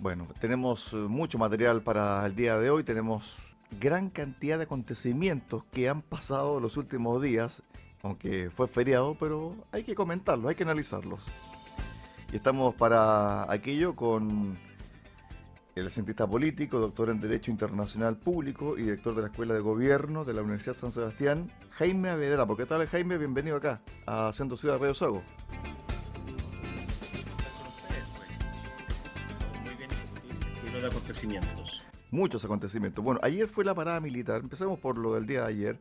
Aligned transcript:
Bueno, 0.00 0.28
tenemos 0.40 0.92
eh, 0.92 0.96
mucho 0.96 1.38
material 1.38 1.82
para 1.82 2.24
el 2.24 2.36
día 2.36 2.56
de 2.56 2.70
hoy, 2.70 2.84
tenemos 2.84 3.36
gran 3.80 4.10
cantidad 4.10 4.56
de 4.56 4.62
acontecimientos 4.62 5.64
que 5.72 5.88
han 5.88 6.02
pasado 6.02 6.60
los 6.60 6.76
últimos 6.76 7.20
días, 7.20 7.64
aunque 8.02 8.48
fue 8.48 8.68
feriado, 8.68 9.16
pero 9.18 9.56
hay 9.72 9.82
que 9.82 9.96
comentarlos, 9.96 10.50
hay 10.50 10.54
que 10.54 10.62
analizarlos. 10.62 11.24
Y 12.32 12.36
estamos 12.36 12.76
para 12.76 13.50
aquello 13.50 13.96
con 13.96 14.56
el 15.74 15.90
cientista 15.90 16.28
político, 16.28 16.78
doctor 16.78 17.10
en 17.10 17.20
Derecho 17.20 17.50
Internacional 17.50 18.16
Público 18.16 18.78
y 18.78 18.82
director 18.82 19.16
de 19.16 19.22
la 19.22 19.28
Escuela 19.28 19.54
de 19.54 19.60
Gobierno 19.60 20.24
de 20.24 20.32
la 20.32 20.42
Universidad 20.42 20.76
San 20.76 20.92
Sebastián, 20.92 21.50
Jaime 21.70 22.10
Avedra. 22.10 22.46
¿Qué 22.56 22.66
tal, 22.66 22.86
Jaime? 22.86 23.18
Bienvenido 23.18 23.56
acá 23.56 23.80
a 24.06 24.32
Centro 24.32 24.56
Ciudad 24.56 24.78
Radio 24.78 24.94
Sago. 24.94 25.24
Muchos 32.10 32.44
acontecimientos. 32.44 33.04
Bueno, 33.04 33.18
ayer 33.24 33.48
fue 33.48 33.64
la 33.64 33.74
parada 33.74 33.98
militar. 34.00 34.40
Empecemos 34.40 34.78
por 34.78 34.96
lo 34.98 35.14
del 35.14 35.26
día 35.26 35.42
de 35.42 35.48
ayer, 35.48 35.80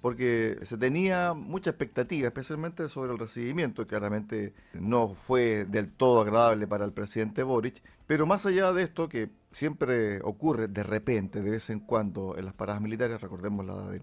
porque 0.00 0.58
se 0.64 0.76
tenía 0.76 1.34
mucha 1.34 1.70
expectativa, 1.70 2.26
especialmente 2.26 2.88
sobre 2.88 3.12
el 3.12 3.18
recibimiento. 3.18 3.86
Claramente 3.86 4.54
no 4.74 5.14
fue 5.14 5.66
del 5.66 5.92
todo 5.92 6.20
agradable 6.20 6.66
para 6.66 6.84
el 6.84 6.92
presidente 6.92 7.44
Boric. 7.44 7.80
Pero 8.08 8.26
más 8.26 8.44
allá 8.44 8.72
de 8.72 8.82
esto, 8.82 9.08
que 9.08 9.30
siempre 9.52 10.20
ocurre 10.22 10.66
de 10.66 10.82
repente, 10.82 11.42
de 11.42 11.50
vez 11.50 11.70
en 11.70 11.78
cuando, 11.78 12.36
en 12.36 12.44
las 12.44 12.54
paradas 12.54 12.82
militares, 12.82 13.20
recordemos 13.20 13.64
la 13.64 13.88
del 13.88 14.02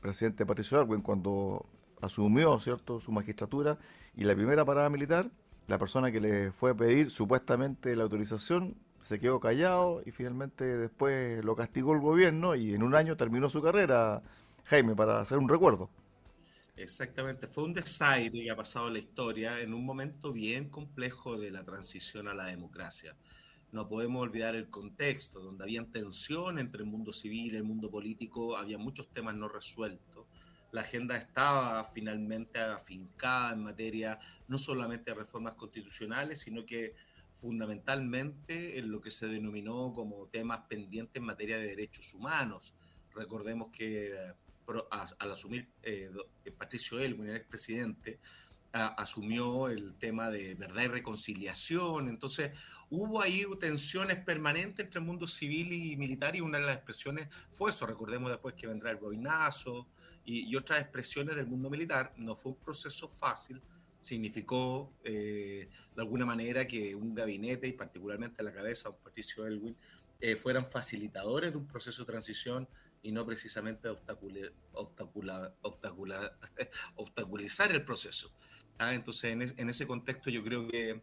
presidente 0.00 0.46
Patricio 0.46 0.80
Arwen 0.80 1.02
cuando 1.02 1.66
asumió 2.00 2.58
cierto 2.60 3.00
su 3.00 3.12
magistratura 3.12 3.78
y 4.16 4.24
la 4.24 4.34
primera 4.34 4.64
parada 4.64 4.88
militar 4.88 5.30
la 5.66 5.78
persona 5.78 6.12
que 6.12 6.20
le 6.20 6.52
fue 6.52 6.72
a 6.72 6.74
pedir 6.74 7.10
supuestamente 7.10 7.96
la 7.96 8.02
autorización 8.02 8.76
se 9.04 9.20
quedó 9.20 9.38
callado 9.38 10.02
y 10.04 10.10
finalmente 10.10 10.64
después 10.64 11.44
lo 11.44 11.54
castigó 11.54 11.92
el 11.92 12.00
gobierno 12.00 12.56
y 12.56 12.74
en 12.74 12.82
un 12.82 12.94
año 12.94 13.16
terminó 13.16 13.50
su 13.50 13.62
carrera, 13.62 14.22
Jaime, 14.64 14.96
para 14.96 15.20
hacer 15.20 15.38
un 15.38 15.48
recuerdo. 15.48 15.90
Exactamente, 16.76 17.46
fue 17.46 17.64
un 17.64 17.74
desaire 17.74 18.42
que 18.42 18.50
ha 18.50 18.56
pasado 18.56 18.90
la 18.90 18.98
historia 18.98 19.60
en 19.60 19.74
un 19.74 19.84
momento 19.84 20.32
bien 20.32 20.70
complejo 20.70 21.36
de 21.36 21.50
la 21.50 21.64
transición 21.64 22.26
a 22.26 22.34
la 22.34 22.46
democracia. 22.46 23.14
No 23.70 23.88
podemos 23.88 24.22
olvidar 24.22 24.56
el 24.56 24.70
contexto, 24.70 25.40
donde 25.40 25.64
había 25.64 25.84
tensión 25.84 26.58
entre 26.58 26.82
el 26.82 26.88
mundo 26.88 27.12
civil 27.12 27.52
y 27.52 27.56
el 27.56 27.64
mundo 27.64 27.90
político, 27.90 28.56
había 28.56 28.78
muchos 28.78 29.08
temas 29.12 29.34
no 29.34 29.48
resueltos. 29.48 30.26
La 30.72 30.80
agenda 30.80 31.16
estaba 31.16 31.84
finalmente 31.84 32.58
afincada 32.58 33.52
en 33.52 33.62
materia 33.62 34.18
no 34.48 34.58
solamente 34.58 35.10
de 35.10 35.18
reformas 35.18 35.54
constitucionales, 35.54 36.40
sino 36.40 36.64
que 36.64 36.94
fundamentalmente 37.36 38.78
en 38.78 38.90
lo 38.90 39.00
que 39.00 39.10
se 39.10 39.26
denominó 39.26 39.92
como 39.94 40.26
temas 40.28 40.60
pendientes 40.68 41.16
en 41.16 41.24
materia 41.24 41.58
de 41.58 41.66
derechos 41.66 42.14
humanos. 42.14 42.74
Recordemos 43.14 43.70
que 43.70 44.14
al 44.90 45.30
asumir 45.30 45.68
eh, 45.82 46.10
Patricio 46.56 46.98
Elwin, 46.98 47.28
el 47.28 47.36
expresidente, 47.36 48.18
asumió 48.72 49.68
el 49.68 49.94
tema 49.94 50.30
de 50.30 50.54
verdad 50.56 50.82
y 50.82 50.88
reconciliación. 50.88 52.08
Entonces, 52.08 52.50
hubo 52.90 53.22
ahí 53.22 53.44
tensiones 53.60 54.16
permanentes 54.24 54.86
entre 54.86 54.98
el 54.98 55.06
mundo 55.06 55.28
civil 55.28 55.72
y 55.72 55.96
militar 55.96 56.34
y 56.34 56.40
una 56.40 56.58
de 56.58 56.64
las 56.64 56.76
expresiones 56.76 57.28
fue 57.50 57.70
eso. 57.70 57.86
Recordemos 57.86 58.30
después 58.30 58.54
que 58.54 58.66
vendrá 58.66 58.90
el 58.90 58.96
boinazo 58.96 59.86
y, 60.24 60.50
y 60.50 60.56
otras 60.56 60.80
expresiones 60.80 61.36
del 61.36 61.46
mundo 61.46 61.70
militar. 61.70 62.12
No 62.16 62.34
fue 62.34 62.50
un 62.52 62.58
proceso 62.58 63.06
fácil, 63.06 63.62
significó 64.04 64.92
eh, 65.02 65.68
de 65.96 66.02
alguna 66.02 66.26
manera 66.26 66.66
que 66.66 66.94
un 66.94 67.14
gabinete 67.14 67.66
y 67.66 67.72
particularmente 67.72 68.42
la 68.42 68.52
cabeza, 68.52 68.90
un 68.90 68.96
Patricio 68.96 69.46
Elwin, 69.46 69.74
eh, 70.20 70.36
fueran 70.36 70.66
facilitadores 70.70 71.52
de 71.52 71.58
un 71.58 71.66
proceso 71.66 72.02
de 72.02 72.12
transición 72.12 72.68
y 73.02 73.12
no 73.12 73.24
precisamente 73.24 73.88
obstaculizar 76.96 77.72
el 77.72 77.84
proceso. 77.84 78.30
¿ah? 78.78 78.94
Entonces, 78.94 79.32
en, 79.32 79.42
en, 79.42 79.70
ese 79.70 79.86
contexto 79.86 80.28
yo 80.28 80.44
creo 80.44 80.68
que, 80.68 81.00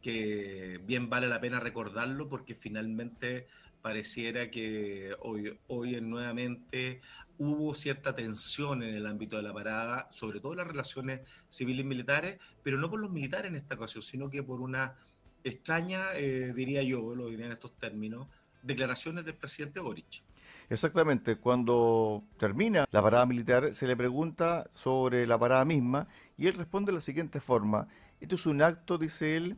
que 0.00 0.80
bien 0.84 1.10
vale 1.10 1.28
la 1.28 1.40
pena 1.40 1.60
recordarlo 1.60 2.28
porque 2.28 2.54
finalmente 2.54 3.46
pareciera 3.82 4.50
que 4.50 5.14
hoy, 5.20 5.58
hoy 5.66 6.00
nuevamente 6.00 7.00
hubo 7.40 7.74
cierta 7.74 8.14
tensión 8.14 8.82
en 8.82 8.94
el 8.94 9.06
ámbito 9.06 9.36
de 9.36 9.42
la 9.42 9.54
parada, 9.54 10.08
sobre 10.12 10.40
todo 10.40 10.52
en 10.52 10.58
las 10.58 10.66
relaciones 10.66 11.20
civiles 11.48 11.80
y 11.80 11.88
militares, 11.88 12.38
pero 12.62 12.76
no 12.76 12.90
por 12.90 13.00
los 13.00 13.10
militares 13.10 13.48
en 13.48 13.56
esta 13.56 13.76
ocasión, 13.76 14.02
sino 14.02 14.28
que 14.28 14.42
por 14.42 14.60
una 14.60 14.94
extraña, 15.42 16.12
eh, 16.16 16.52
diría 16.54 16.82
yo, 16.82 17.14
lo 17.14 17.28
diría 17.28 17.46
en 17.46 17.52
estos 17.52 17.72
términos, 17.78 18.28
declaraciones 18.62 19.24
del 19.24 19.36
presidente 19.36 19.80
Boric. 19.80 20.22
Exactamente, 20.68 21.36
cuando 21.36 22.22
termina 22.38 22.86
la 22.90 23.02
parada 23.02 23.24
militar 23.24 23.72
se 23.72 23.86
le 23.86 23.96
pregunta 23.96 24.70
sobre 24.74 25.26
la 25.26 25.38
parada 25.38 25.64
misma 25.64 26.06
y 26.36 26.46
él 26.46 26.54
responde 26.54 26.92
de 26.92 26.96
la 26.96 27.00
siguiente 27.00 27.40
forma, 27.40 27.88
esto 28.20 28.34
es 28.34 28.44
un 28.44 28.60
acto, 28.60 28.98
dice 28.98 29.38
él, 29.38 29.56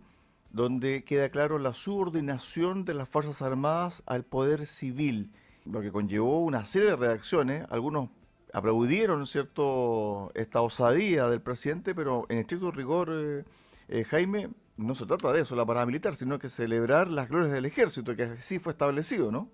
donde 0.50 1.02
queda 1.02 1.30
claro 1.30 1.58
la 1.58 1.74
subordinación 1.74 2.84
de 2.84 2.94
las 2.94 3.08
Fuerzas 3.08 3.42
Armadas 3.42 4.04
al 4.06 4.24
poder 4.24 4.66
civil 4.66 5.32
lo 5.64 5.80
que 5.80 5.92
conllevó 5.92 6.44
una 6.44 6.64
serie 6.66 6.90
de 6.90 6.96
reacciones. 6.96 7.66
Algunos 7.70 8.10
aplaudieron 8.52 9.26
cierto 9.26 10.30
esta 10.34 10.60
osadía 10.60 11.28
del 11.28 11.40
presidente, 11.40 11.94
pero 11.94 12.26
en 12.28 12.38
estricto 12.38 12.70
rigor, 12.70 13.10
eh, 13.12 13.44
eh, 13.88 14.04
Jaime, 14.04 14.50
no 14.76 14.94
se 14.94 15.06
trata 15.06 15.32
de 15.32 15.42
eso, 15.42 15.56
la 15.56 15.66
parada 15.66 15.86
militar, 15.86 16.14
sino 16.16 16.38
que 16.38 16.48
celebrar 16.48 17.08
las 17.08 17.28
glorias 17.28 17.52
del 17.52 17.64
ejército, 17.64 18.16
que 18.16 18.24
así 18.24 18.58
fue 18.58 18.72
establecido, 18.72 19.30
¿no? 19.30 19.50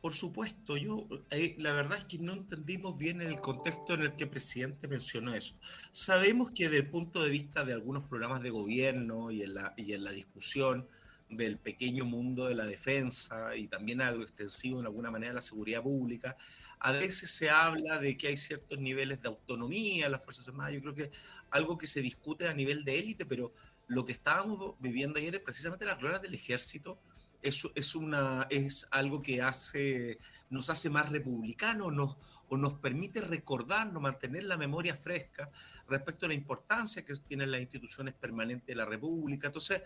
Por 0.00 0.12
supuesto, 0.14 0.76
yo 0.76 1.08
eh, 1.30 1.56
la 1.58 1.72
verdad 1.72 1.98
es 1.98 2.04
que 2.04 2.18
no 2.18 2.32
entendimos 2.32 2.96
bien 2.96 3.20
el 3.20 3.40
contexto 3.40 3.94
en 3.94 4.02
el 4.02 4.14
que 4.14 4.24
el 4.24 4.30
presidente 4.30 4.86
mencionó 4.86 5.34
eso. 5.34 5.54
Sabemos 5.90 6.52
que 6.52 6.64
desde 6.64 6.78
el 6.78 6.90
punto 6.90 7.22
de 7.22 7.30
vista 7.30 7.64
de 7.64 7.72
algunos 7.72 8.04
programas 8.04 8.42
de 8.42 8.50
gobierno 8.50 9.32
y 9.32 9.42
en 9.42 9.54
la, 9.54 9.74
y 9.76 9.92
en 9.94 10.04
la 10.04 10.12
discusión 10.12 10.86
del 11.28 11.58
pequeño 11.58 12.04
mundo 12.04 12.46
de 12.46 12.54
la 12.54 12.66
defensa 12.66 13.54
y 13.56 13.68
también 13.68 14.00
algo 14.00 14.22
extensivo 14.22 14.80
en 14.80 14.86
alguna 14.86 15.10
manera 15.10 15.32
de 15.32 15.36
la 15.36 15.42
seguridad 15.42 15.82
pública. 15.82 16.36
A 16.80 16.92
veces 16.92 17.30
se 17.30 17.50
habla 17.50 17.98
de 17.98 18.16
que 18.16 18.28
hay 18.28 18.36
ciertos 18.36 18.78
niveles 18.78 19.20
de 19.22 19.28
autonomía 19.28 20.06
en 20.06 20.12
las 20.12 20.24
Fuerzas 20.24 20.46
Armadas. 20.48 20.74
Yo 20.74 20.80
creo 20.80 20.94
que 20.94 21.10
algo 21.50 21.76
que 21.76 21.86
se 21.86 22.00
discute 22.00 22.48
a 22.48 22.54
nivel 22.54 22.84
de 22.84 22.98
élite, 22.98 23.26
pero 23.26 23.52
lo 23.88 24.04
que 24.04 24.12
estábamos 24.12 24.76
viviendo 24.78 25.18
ayer 25.18 25.34
es 25.34 25.42
precisamente 25.42 25.84
las 25.84 25.98
glorias 25.98 26.22
del 26.22 26.34
ejército. 26.34 27.00
Eso 27.42 27.72
es, 27.74 27.94
una, 27.94 28.46
es 28.50 28.86
algo 28.90 29.22
que 29.22 29.42
hace, 29.42 30.18
nos 30.50 30.70
hace 30.70 30.90
más 30.90 31.10
republicanos 31.10 31.92
nos, 31.92 32.16
o 32.48 32.56
nos 32.56 32.74
permite 32.74 33.20
recordarnos, 33.20 34.02
mantener 34.02 34.44
la 34.44 34.56
memoria 34.56 34.94
fresca 34.94 35.50
respecto 35.88 36.26
a 36.26 36.28
la 36.28 36.34
importancia 36.34 37.04
que 37.04 37.14
tienen 37.16 37.50
las 37.50 37.60
instituciones 37.60 38.14
permanentes 38.14 38.66
de 38.66 38.74
la 38.74 38.84
República. 38.84 39.48
Entonces, 39.48 39.82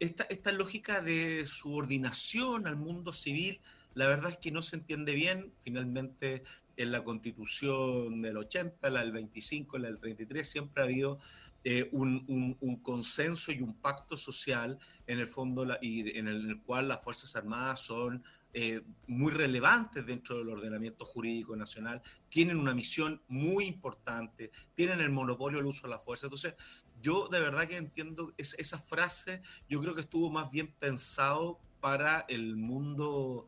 esta, 0.00 0.24
esta 0.24 0.52
lógica 0.52 1.00
de 1.00 1.46
subordinación 1.46 2.66
al 2.66 2.76
mundo 2.76 3.12
civil, 3.12 3.60
la 3.94 4.06
verdad 4.06 4.30
es 4.30 4.36
que 4.36 4.50
no 4.50 4.62
se 4.62 4.76
entiende 4.76 5.14
bien. 5.14 5.52
Finalmente, 5.60 6.42
en 6.76 6.92
la 6.92 7.02
constitución 7.02 8.22
del 8.22 8.36
80, 8.36 8.90
la 8.90 9.00
del 9.00 9.12
25, 9.12 9.78
la 9.78 9.88
del 9.88 9.98
33, 9.98 10.48
siempre 10.48 10.82
ha 10.82 10.86
habido 10.86 11.18
eh, 11.64 11.88
un, 11.92 12.78
consenso 12.82 13.50
y 13.50 13.60
un 13.60 13.74
pacto 13.74 14.16
social 14.16 14.78
en 15.06 15.18
el 15.18 15.26
fondo 15.26 15.66
y 15.82 16.16
en 16.16 16.28
el 16.28 16.60
cual 16.62 16.88
las 16.88 17.02
Fuerzas 17.02 17.34
Armadas 17.34 17.80
son 17.80 18.22
eh, 18.54 18.80
muy 19.08 19.32
relevantes 19.32 20.06
dentro 20.06 20.38
del 20.38 20.48
ordenamiento 20.48 21.04
jurídico 21.04 21.56
nacional, 21.56 22.00
tienen 22.28 22.58
una 22.58 22.74
misión 22.74 23.20
muy 23.28 23.66
importante, 23.66 24.50
tienen 24.74 25.00
el 25.00 25.10
monopolio 25.10 25.58
del 25.58 25.66
uso 25.66 25.86
de 25.86 25.90
la 25.90 25.98
fuerza. 25.98 26.26
Entonces, 26.26 26.54
yo 27.00 27.28
de 27.28 27.40
verdad 27.40 27.68
que 27.68 27.76
entiendo 27.76 28.32
esa 28.36 28.78
frase, 28.78 29.40
yo 29.68 29.80
creo 29.80 29.94
que 29.94 30.02
estuvo 30.02 30.30
más 30.30 30.50
bien 30.50 30.72
pensado 30.74 31.60
para 31.80 32.24
el 32.28 32.56
mundo 32.56 33.46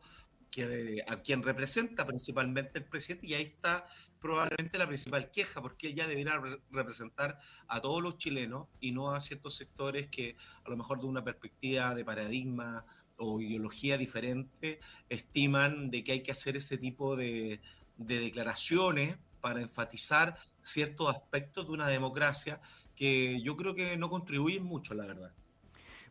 que, 0.51 1.03
a 1.07 1.21
quien 1.21 1.41
representa 1.41 2.05
principalmente 2.05 2.79
el 2.79 2.85
presidente 2.85 3.27
y 3.27 3.33
ahí 3.33 3.43
está 3.43 3.85
probablemente 4.19 4.77
la 4.77 4.87
principal 4.87 5.31
queja, 5.31 5.61
porque 5.61 5.87
ella 5.87 6.07
debería 6.07 6.39
representar 6.71 7.39
a 7.67 7.81
todos 7.81 8.03
los 8.03 8.17
chilenos 8.17 8.67
y 8.79 8.91
no 8.91 9.13
a 9.13 9.21
ciertos 9.21 9.55
sectores 9.55 10.07
que 10.07 10.35
a 10.63 10.69
lo 10.69 10.77
mejor 10.77 10.99
de 10.99 11.07
una 11.07 11.23
perspectiva 11.23 11.95
de 11.95 12.05
paradigma 12.05 12.85
o 13.17 13.39
ideología 13.39 13.97
diferente 13.97 14.79
estiman 15.09 15.89
de 15.89 16.03
que 16.03 16.11
hay 16.11 16.23
que 16.23 16.31
hacer 16.31 16.57
ese 16.57 16.77
tipo 16.77 17.15
de, 17.15 17.61
de 17.97 18.19
declaraciones 18.19 19.17
para 19.39 19.61
enfatizar 19.61 20.37
ciertos 20.61 21.09
aspectos 21.09 21.65
de 21.65 21.73
una 21.73 21.87
democracia 21.87 22.61
que 23.01 23.41
yo 23.41 23.57
creo 23.57 23.73
que 23.73 23.97
no 23.97 24.11
contribuyen 24.11 24.63
mucho, 24.63 24.93
la 24.93 25.07
verdad. 25.07 25.31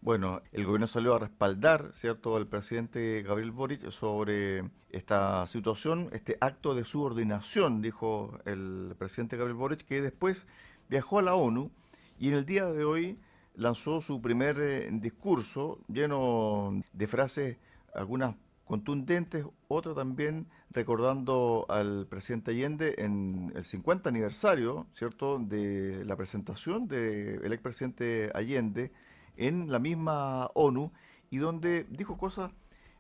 Bueno, 0.00 0.42
el 0.50 0.64
gobierno 0.64 0.88
salió 0.88 1.14
a 1.14 1.20
respaldar, 1.20 1.92
¿cierto?, 1.94 2.34
al 2.34 2.48
presidente 2.48 3.22
Gabriel 3.22 3.52
Boric 3.52 3.88
sobre 3.90 4.68
esta 4.88 5.46
situación, 5.46 6.08
este 6.10 6.36
acto 6.40 6.74
de 6.74 6.84
subordinación, 6.84 7.80
dijo 7.80 8.40
el 8.44 8.96
presidente 8.98 9.36
Gabriel 9.36 9.56
Boric, 9.56 9.84
que 9.84 10.02
después 10.02 10.48
viajó 10.88 11.20
a 11.20 11.22
la 11.22 11.36
ONU 11.36 11.70
y 12.18 12.26
en 12.26 12.34
el 12.34 12.44
día 12.44 12.64
de 12.64 12.84
hoy 12.84 13.20
lanzó 13.54 14.00
su 14.00 14.20
primer 14.20 14.58
eh, 14.60 14.88
discurso 14.90 15.78
lleno 15.86 16.82
de 16.92 17.06
frases, 17.06 17.58
algunas 17.94 18.34
contundentes, 18.70 19.44
otras 19.66 19.96
también 19.96 20.46
recordando 20.70 21.66
al 21.68 22.06
presidente 22.06 22.52
Allende 22.52 22.94
en 22.98 23.52
el 23.56 23.64
50 23.64 24.08
aniversario, 24.08 24.86
¿cierto?, 24.94 25.40
de 25.40 26.04
la 26.04 26.14
presentación 26.14 26.86
del 26.86 27.52
expresidente 27.52 28.30
Allende 28.32 28.92
en 29.36 29.72
la 29.72 29.80
misma 29.80 30.50
ONU 30.54 30.92
y 31.30 31.38
donde 31.38 31.84
dijo 31.90 32.16
cosas 32.16 32.52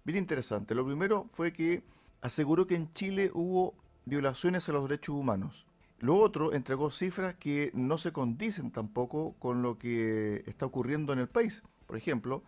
bien 0.02 0.18
interesantes. 0.18 0.76
Lo 0.76 0.84
primero 0.84 1.28
fue 1.34 1.52
que 1.52 1.84
aseguró 2.20 2.66
que 2.66 2.74
en 2.74 2.92
Chile 2.92 3.30
hubo 3.32 3.74
violaciones 4.06 4.68
a 4.68 4.72
los 4.72 4.88
derechos 4.88 5.14
humanos. 5.14 5.68
Lo 6.00 6.16
otro, 6.16 6.52
entregó 6.52 6.90
cifras 6.90 7.36
que 7.36 7.70
no 7.74 7.96
se 7.96 8.10
condicen 8.12 8.72
tampoco 8.72 9.36
con 9.38 9.62
lo 9.62 9.78
que 9.78 10.42
está 10.48 10.66
ocurriendo 10.66 11.12
en 11.12 11.20
el 11.20 11.28
país. 11.28 11.62
Por 11.86 11.96
ejemplo, 11.96 12.42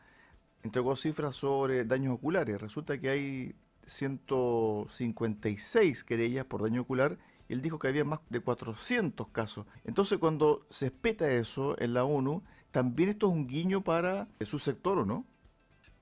entregó 0.62 0.96
cifras 0.96 1.36
sobre 1.36 1.84
daños 1.84 2.14
oculares. 2.14 2.60
Resulta 2.60 3.00
que 3.00 3.10
hay 3.10 3.54
156 3.86 6.04
querellas 6.04 6.44
por 6.44 6.62
daño 6.62 6.82
ocular 6.82 7.18
y 7.48 7.54
él 7.54 7.62
dijo 7.62 7.78
que 7.78 7.88
había 7.88 8.04
más 8.04 8.20
de 8.30 8.40
400 8.40 9.28
casos. 9.28 9.66
Entonces, 9.84 10.18
cuando 10.18 10.66
se 10.70 10.86
espeta 10.86 11.30
eso 11.32 11.80
en 11.80 11.94
la 11.94 12.04
ONU, 12.04 12.42
también 12.70 13.10
esto 13.10 13.28
es 13.28 13.34
un 13.34 13.46
guiño 13.46 13.84
para 13.84 14.28
su 14.44 14.58
sector, 14.58 14.98
¿o 14.98 15.06
no? 15.06 15.24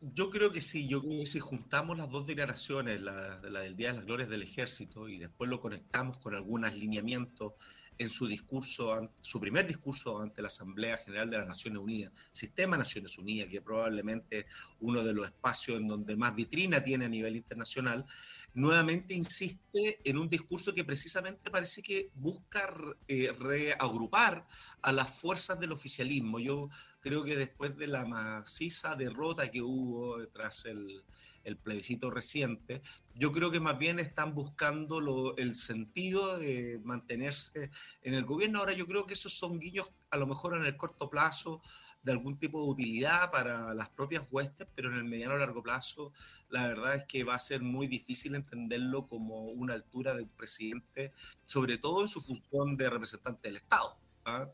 Yo 0.00 0.30
creo 0.30 0.50
que 0.50 0.62
sí, 0.62 0.88
yo 0.88 1.02
creo 1.02 1.20
que 1.20 1.26
si 1.26 1.40
juntamos 1.40 1.98
las 1.98 2.10
dos 2.10 2.26
declaraciones, 2.26 3.02
la, 3.02 3.38
la, 3.42 3.60
del 3.60 3.76
Día 3.76 3.88
de 3.88 3.98
las 3.98 4.06
Glorias 4.06 4.30
del 4.30 4.42
Ejército, 4.42 5.08
y 5.08 5.18
después 5.18 5.50
lo 5.50 5.60
conectamos 5.60 6.16
con 6.18 6.34
algunos 6.34 6.74
lineamientos 6.74 7.52
en 8.00 8.08
su 8.08 8.26
discurso, 8.26 9.10
su 9.20 9.38
primer 9.38 9.66
discurso 9.66 10.22
ante 10.22 10.40
la 10.40 10.46
Asamblea 10.46 10.96
General 10.96 11.28
de 11.28 11.36
las 11.36 11.46
Naciones 11.46 11.82
Unidas, 11.82 12.10
Sistema 12.32 12.78
Naciones 12.78 13.18
Unidas, 13.18 13.50
que 13.50 13.60
probablemente 13.60 14.46
uno 14.80 15.04
de 15.04 15.12
los 15.12 15.26
espacios 15.26 15.78
en 15.78 15.86
donde 15.86 16.16
más 16.16 16.34
vitrina 16.34 16.82
tiene 16.82 17.04
a 17.04 17.08
nivel 17.10 17.36
internacional, 17.36 18.06
nuevamente 18.54 19.12
insiste 19.12 20.00
en 20.02 20.16
un 20.16 20.30
discurso 20.30 20.72
que 20.72 20.82
precisamente 20.82 21.50
parece 21.50 21.82
que 21.82 22.08
busca 22.14 22.74
eh, 23.06 23.32
reagrupar 23.38 24.46
a 24.80 24.92
las 24.92 25.20
fuerzas 25.20 25.60
del 25.60 25.72
oficialismo. 25.72 26.38
Yo 26.38 26.70
creo 27.00 27.22
que 27.22 27.36
después 27.36 27.76
de 27.76 27.86
la 27.86 28.06
maciza 28.06 28.96
derrota 28.96 29.50
que 29.50 29.60
hubo 29.60 30.26
tras 30.28 30.64
el, 30.64 31.04
el 31.44 31.56
plebiscito 31.56 32.10
reciente, 32.10 32.80
yo 33.14 33.32
creo 33.32 33.50
que 33.50 33.60
más 33.60 33.78
bien 33.78 33.98
están 33.98 34.34
buscando 34.34 35.00
lo, 35.00 35.36
el 35.36 35.54
sentido 35.54 36.38
de 36.38 36.80
mantenerse 36.84 37.70
en 38.02 38.14
el 38.14 38.24
gobierno. 38.24 38.60
Ahora 38.60 38.72
yo 38.72 38.86
creo 38.86 39.06
que 39.06 39.14
esos 39.14 39.32
son 39.32 39.58
guiños 39.58 39.90
a 40.10 40.16
lo 40.16 40.26
mejor 40.26 40.56
en 40.56 40.64
el 40.64 40.76
corto 40.76 41.10
plazo 41.10 41.60
de 42.02 42.12
algún 42.12 42.38
tipo 42.38 42.62
de 42.62 42.70
utilidad 42.70 43.30
para 43.30 43.74
las 43.74 43.90
propias 43.90 44.26
huestes, 44.30 44.66
pero 44.74 44.90
en 44.90 44.96
el 44.96 45.04
mediano 45.04 45.34
o 45.34 45.38
largo 45.38 45.62
plazo 45.62 46.12
la 46.48 46.66
verdad 46.66 46.94
es 46.94 47.04
que 47.04 47.24
va 47.24 47.34
a 47.34 47.38
ser 47.38 47.60
muy 47.60 47.86
difícil 47.86 48.34
entenderlo 48.34 49.06
como 49.06 49.44
una 49.44 49.74
altura 49.74 50.14
de 50.14 50.24
presidente, 50.26 51.12
sobre 51.46 51.78
todo 51.78 52.00
en 52.00 52.08
su 52.08 52.22
función 52.22 52.76
de 52.76 52.88
representante 52.88 53.48
del 53.48 53.56
Estado. 53.56 53.98
¿ah? 54.24 54.48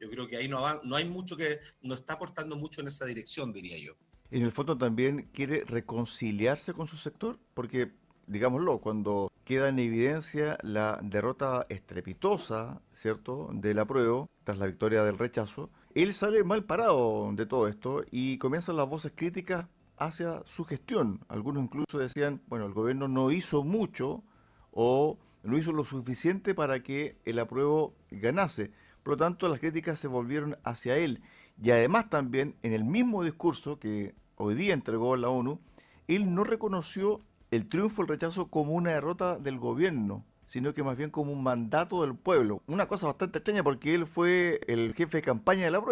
yo 0.00 0.10
creo 0.10 0.26
que 0.26 0.36
ahí 0.36 0.48
no, 0.48 0.82
no 0.82 0.96
hay 0.96 1.04
mucho 1.04 1.36
que, 1.36 1.60
no 1.82 1.94
está 1.94 2.14
aportando 2.14 2.56
mucho 2.56 2.80
en 2.80 2.88
esa 2.88 3.04
dirección, 3.04 3.52
diría 3.52 3.78
yo 3.78 3.96
en 4.32 4.42
el 4.42 4.52
fondo 4.52 4.78
también 4.78 5.28
quiere 5.32 5.64
reconciliarse 5.64 6.72
con 6.72 6.86
su 6.86 6.96
sector, 6.96 7.38
porque, 7.52 7.92
digámoslo, 8.26 8.78
cuando 8.78 9.30
queda 9.44 9.68
en 9.68 9.78
evidencia 9.78 10.56
la 10.62 10.98
derrota 11.02 11.66
estrepitosa, 11.68 12.80
¿cierto?, 12.94 13.50
del 13.52 13.78
apruebo 13.78 14.30
tras 14.44 14.58
la 14.58 14.66
victoria 14.66 15.04
del 15.04 15.18
rechazo, 15.18 15.70
él 15.94 16.14
sale 16.14 16.44
mal 16.44 16.64
parado 16.64 17.30
de 17.34 17.44
todo 17.44 17.68
esto 17.68 18.04
y 18.10 18.38
comienzan 18.38 18.76
las 18.76 18.88
voces 18.88 19.12
críticas 19.14 19.66
hacia 19.98 20.42
su 20.46 20.64
gestión. 20.64 21.20
Algunos 21.28 21.64
incluso 21.64 21.98
decían, 21.98 22.40
bueno, 22.46 22.64
el 22.64 22.72
gobierno 22.72 23.08
no 23.08 23.30
hizo 23.30 23.62
mucho 23.64 24.24
o 24.70 25.18
no 25.42 25.58
hizo 25.58 25.72
lo 25.72 25.84
suficiente 25.84 26.54
para 26.54 26.82
que 26.82 27.18
el 27.26 27.38
apruebo 27.38 27.94
ganase. 28.10 28.72
Por 29.02 29.14
lo 29.14 29.16
tanto, 29.18 29.48
las 29.48 29.60
críticas 29.60 29.98
se 29.98 30.08
volvieron 30.08 30.56
hacia 30.64 30.96
él. 30.96 31.20
Y 31.62 31.70
además 31.70 32.08
también 32.08 32.56
en 32.62 32.72
el 32.72 32.84
mismo 32.84 33.22
discurso 33.24 33.78
que 33.78 34.14
hoy 34.36 34.54
día 34.54 34.74
entregó 34.74 35.16
la 35.16 35.28
ONU, 35.28 35.60
él 36.08 36.34
no 36.34 36.44
reconoció 36.44 37.20
el 37.50 37.68
triunfo, 37.68 38.02
el 38.02 38.08
rechazo 38.08 38.48
como 38.48 38.72
una 38.72 38.90
derrota 38.90 39.38
del 39.38 39.58
gobierno, 39.58 40.24
sino 40.46 40.74
que 40.74 40.82
más 40.82 40.96
bien 40.96 41.10
como 41.10 41.32
un 41.32 41.42
mandato 41.42 42.02
del 42.02 42.14
pueblo. 42.14 42.62
Una 42.66 42.88
cosa 42.88 43.06
bastante 43.06 43.38
extraña 43.38 43.62
porque 43.62 43.94
él 43.94 44.06
fue 44.06 44.60
el 44.66 44.94
jefe 44.94 45.18
de 45.18 45.22
campaña 45.22 45.64
de 45.64 45.70
la. 45.70 45.82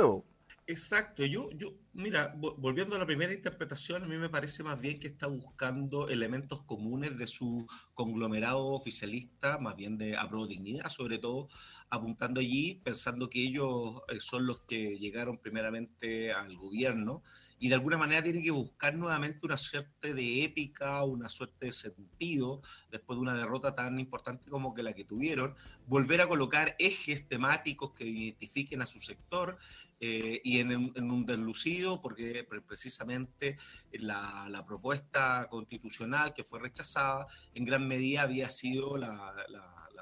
Exacto, 0.66 1.24
yo, 1.24 1.50
yo, 1.50 1.74
mira, 1.94 2.32
volviendo 2.36 2.94
a 2.94 2.98
la 3.00 3.06
primera 3.06 3.32
interpretación, 3.32 4.04
a 4.04 4.06
mí 4.06 4.16
me 4.16 4.28
parece 4.28 4.62
más 4.62 4.80
bien 4.80 5.00
que 5.00 5.08
está 5.08 5.26
buscando 5.26 6.08
elementos 6.08 6.62
comunes 6.62 7.18
de 7.18 7.26
su 7.26 7.66
conglomerado 7.92 8.66
oficialista, 8.66 9.58
más 9.58 9.74
bien 9.74 9.98
de 9.98 10.16
apruebo 10.16 10.46
dignidad, 10.46 10.88
sobre 10.88 11.18
todo 11.18 11.48
apuntando 11.90 12.38
allí, 12.38 12.80
pensando 12.84 13.28
que 13.28 13.42
ellos 13.42 14.00
eh, 14.08 14.20
son 14.20 14.46
los 14.46 14.60
que 14.60 14.96
llegaron 14.96 15.38
primeramente 15.38 16.32
al 16.32 16.56
gobierno 16.56 17.24
y 17.60 17.68
de 17.68 17.74
alguna 17.74 17.98
manera 17.98 18.22
tiene 18.22 18.42
que 18.42 18.50
buscar 18.50 18.94
nuevamente 18.94 19.44
una 19.44 19.58
suerte 19.58 20.14
de 20.14 20.44
épica, 20.44 21.04
una 21.04 21.28
suerte 21.28 21.66
de 21.66 21.72
sentido, 21.72 22.62
después 22.90 23.18
de 23.18 23.20
una 23.20 23.34
derrota 23.34 23.74
tan 23.74 24.00
importante 24.00 24.50
como 24.50 24.74
que 24.74 24.82
la 24.82 24.94
que 24.94 25.04
tuvieron, 25.04 25.54
volver 25.86 26.22
a 26.22 26.26
colocar 26.26 26.74
ejes 26.78 27.28
temáticos 27.28 27.92
que 27.92 28.06
identifiquen 28.06 28.80
a 28.80 28.86
su 28.86 28.98
sector 28.98 29.58
eh, 30.00 30.40
y 30.42 30.60
en, 30.60 30.72
un 30.72 31.26
deslucido, 31.26 32.00
porque 32.00 32.48
precisamente 32.66 33.58
la, 33.92 34.46
la, 34.48 34.64
propuesta 34.64 35.46
constitucional 35.50 36.32
que 36.32 36.42
fue 36.42 36.60
rechazada 36.60 37.26
en 37.54 37.66
gran 37.66 37.86
medida 37.86 38.22
había 38.22 38.48
sido 38.48 38.96
la 38.96 39.34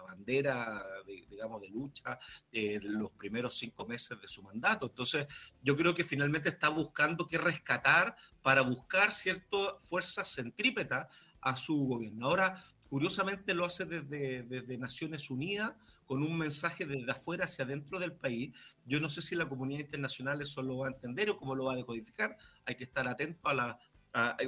bandera, 0.09 0.83
de, 1.07 1.27
digamos, 1.29 1.61
de 1.61 1.69
lucha 1.69 2.19
eh, 2.51 2.79
de 2.81 2.89
los 2.89 3.11
primeros 3.13 3.57
cinco 3.57 3.87
meses 3.87 4.19
de 4.21 4.27
su 4.27 4.43
mandato. 4.43 4.87
Entonces, 4.87 5.27
yo 5.63 5.77
creo 5.77 5.95
que 5.95 6.05
finalmente 6.05 6.49
está 6.49 6.71
buscando 6.71 7.27
qué 7.27 7.39
rescatar 7.39 8.17
para 8.43 8.63
buscar 8.63 9.13
cierta 9.13 9.59
fuerza 9.79 10.25
centrípeta 10.25 11.09
a 11.41 11.57
su 11.57 11.77
gobierno. 11.87 12.27
Ahora, 12.27 12.63
curiosamente 12.89 13.53
lo 13.55 13.67
hace 13.67 13.85
desde, 13.85 14.43
desde 14.45 14.79
Naciones 14.79 15.31
Unidas 15.31 15.75
con 16.07 16.23
un 16.23 16.39
mensaje 16.39 16.87
desde 16.87 17.11
afuera 17.11 17.45
hacia 17.45 17.67
adentro 17.67 17.99
del 17.99 18.13
país. 18.13 18.57
Yo 18.87 18.99
no 18.99 19.11
sé 19.11 19.21
si 19.21 19.35
la 19.35 19.49
comunidad 19.49 19.81
internacional 19.81 20.41
eso 20.41 20.63
lo 20.63 20.79
va 20.79 20.87
a 20.87 20.91
entender 20.91 21.29
o 21.29 21.37
cómo 21.37 21.55
lo 21.55 21.67
va 21.67 21.75
a 21.75 21.77
decodificar. 21.77 22.37
Hay 22.65 22.77
que 22.77 22.85
estar 22.85 23.07
atento 23.07 23.47
a 23.51 23.55
la... 23.55 23.79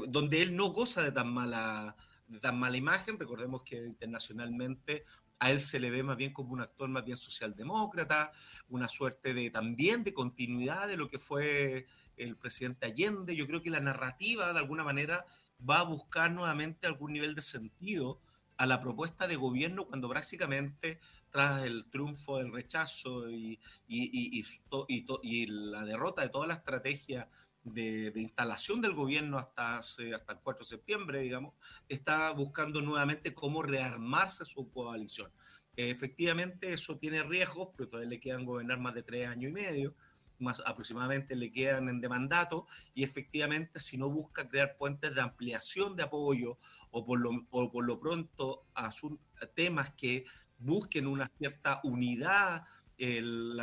donde 0.09 0.40
él 0.40 0.57
no 0.57 0.69
goza 0.69 1.02
de 1.02 1.12
tan 1.12 1.31
mala 1.33 1.95
de 2.31 2.38
tan 2.38 2.59
mala 2.59 2.76
imagen. 2.76 3.19
Recordemos 3.19 3.62
que 3.62 3.76
internacionalmente 3.76 5.05
a 5.40 5.50
él 5.50 5.61
se 5.61 5.80
le 5.80 5.90
ve 5.90 6.02
más 6.02 6.18
bien 6.18 6.32
como 6.32 6.52
un 6.52 6.61
actor 6.61 6.88
más 6.88 7.04
bien 7.04 7.16
socialdemócrata, 7.16 8.30
una 8.68 8.88
suerte 8.88 9.32
de 9.32 9.50
también 9.50 10.04
de 10.04 10.12
continuidad 10.12 10.87
de 10.87 10.99
lo 10.99 11.09
que 11.09 11.18
fue 11.18 11.87
el 12.16 12.37
presidente 12.37 12.87
Allende. 12.87 13.35
Yo 13.35 13.47
creo 13.47 13.62
que 13.62 13.70
la 13.70 13.80
narrativa 13.80 14.52
de 14.52 14.59
alguna 14.59 14.85
manera 14.85 15.25
va 15.68 15.80
a 15.80 15.85
buscar 15.85 16.30
nuevamente 16.30 16.87
algún 16.87 17.14
nivel 17.14 17.35
de 17.35 17.40
sentido 17.40 18.20
a 18.59 18.66
la 18.66 18.82
propuesta 18.82 19.26
de 19.26 19.37
gobierno 19.37 19.87
cuando 19.87 20.09
básicamente 20.09 20.99
tras 21.30 21.64
el 21.64 21.88
triunfo 21.88 22.37
del 22.37 22.52
rechazo 22.52 23.30
y, 23.30 23.59
la 25.49 25.85
derrota 25.85 26.20
de 26.20 26.28
toda 26.28 26.47
la 26.47 26.54
estrategia 26.54 27.30
de, 27.64 28.12
instalación 28.17 28.81
del 28.81 28.95
gobierno 28.95 29.38
hasta, 29.38 29.79
hasta 29.79 30.05
el 30.05 30.38
4 30.43 30.64
de 30.64 30.69
septiembre, 30.69 31.21
digamos, 31.21 31.55
está 31.88 32.31
buscando 32.33 32.81
nuevamente 32.81 33.35
cómo 33.35 33.62
rearmarse 33.62 34.45
su 34.45 34.71
coalición. 34.71 35.31
efectivamente, 35.76 36.73
eso 36.73 36.99
tiene 36.99 37.23
riesgos, 37.23 37.69
pero 37.76 37.88
todavía 37.88 38.11
le 38.11 38.21
quedan 38.21 38.45
gobernar 38.45 38.79
más 38.79 38.95
de 38.95 39.02
tres 39.02 39.29
años 39.29 39.50
y 39.50 39.52
medio, 39.52 39.95
más 40.38 40.62
aproximadamente 40.64 41.37
le 41.37 41.52
quedan 41.52 41.88
en 41.88 42.00
demandato, 42.00 42.67
y 42.95 43.02
efectivamente, 43.02 43.81
si 43.81 43.97
no 43.99 44.11
busca 44.11 44.49
crear 44.49 44.76
puentes 44.76 45.14
de 45.14 45.21
ampliación 45.21 45.97
de 45.97 46.02
apoyo 46.05 46.59
o 46.90 47.05
por 47.05 47.21
lo, 47.21 47.47
o 47.50 47.71
por 47.71 47.85
lo 47.87 48.00
pronto 48.00 48.67
temas 49.55 49.90
que 49.90 50.25
busquen 50.59 51.07
una 51.07 51.26
cierta 51.38 51.81
unidad 51.85 52.64
el, 53.00 53.59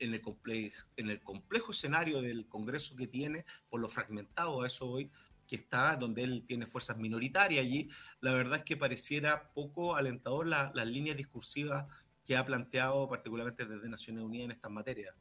en, 0.00 0.14
el 0.14 0.20
complejo, 0.20 0.86
en 0.96 1.10
el 1.10 1.20
complejo 1.22 1.70
escenario 1.70 2.20
del 2.20 2.48
Congreso 2.48 2.96
que 2.96 3.06
tiene, 3.06 3.44
por 3.68 3.80
lo 3.80 3.88
fragmentado 3.88 4.62
a 4.62 4.66
eso 4.66 4.86
hoy, 4.90 5.10
que 5.46 5.56
está, 5.56 5.96
donde 5.96 6.24
él 6.24 6.44
tiene 6.46 6.66
fuerzas 6.66 6.96
minoritarias 6.96 7.64
allí, 7.64 7.88
la 8.20 8.34
verdad 8.34 8.58
es 8.58 8.64
que 8.64 8.76
pareciera 8.76 9.52
poco 9.52 9.96
alentador 9.96 10.46
las 10.46 10.86
líneas 10.86 11.16
discursivas 11.16 11.86
que 12.24 12.36
ha 12.36 12.44
planteado 12.44 13.08
particularmente 13.08 13.64
desde 13.64 13.88
Naciones 13.88 14.24
Unidas 14.24 14.44
en 14.46 14.50
estas 14.52 14.70
materias. 14.70 15.14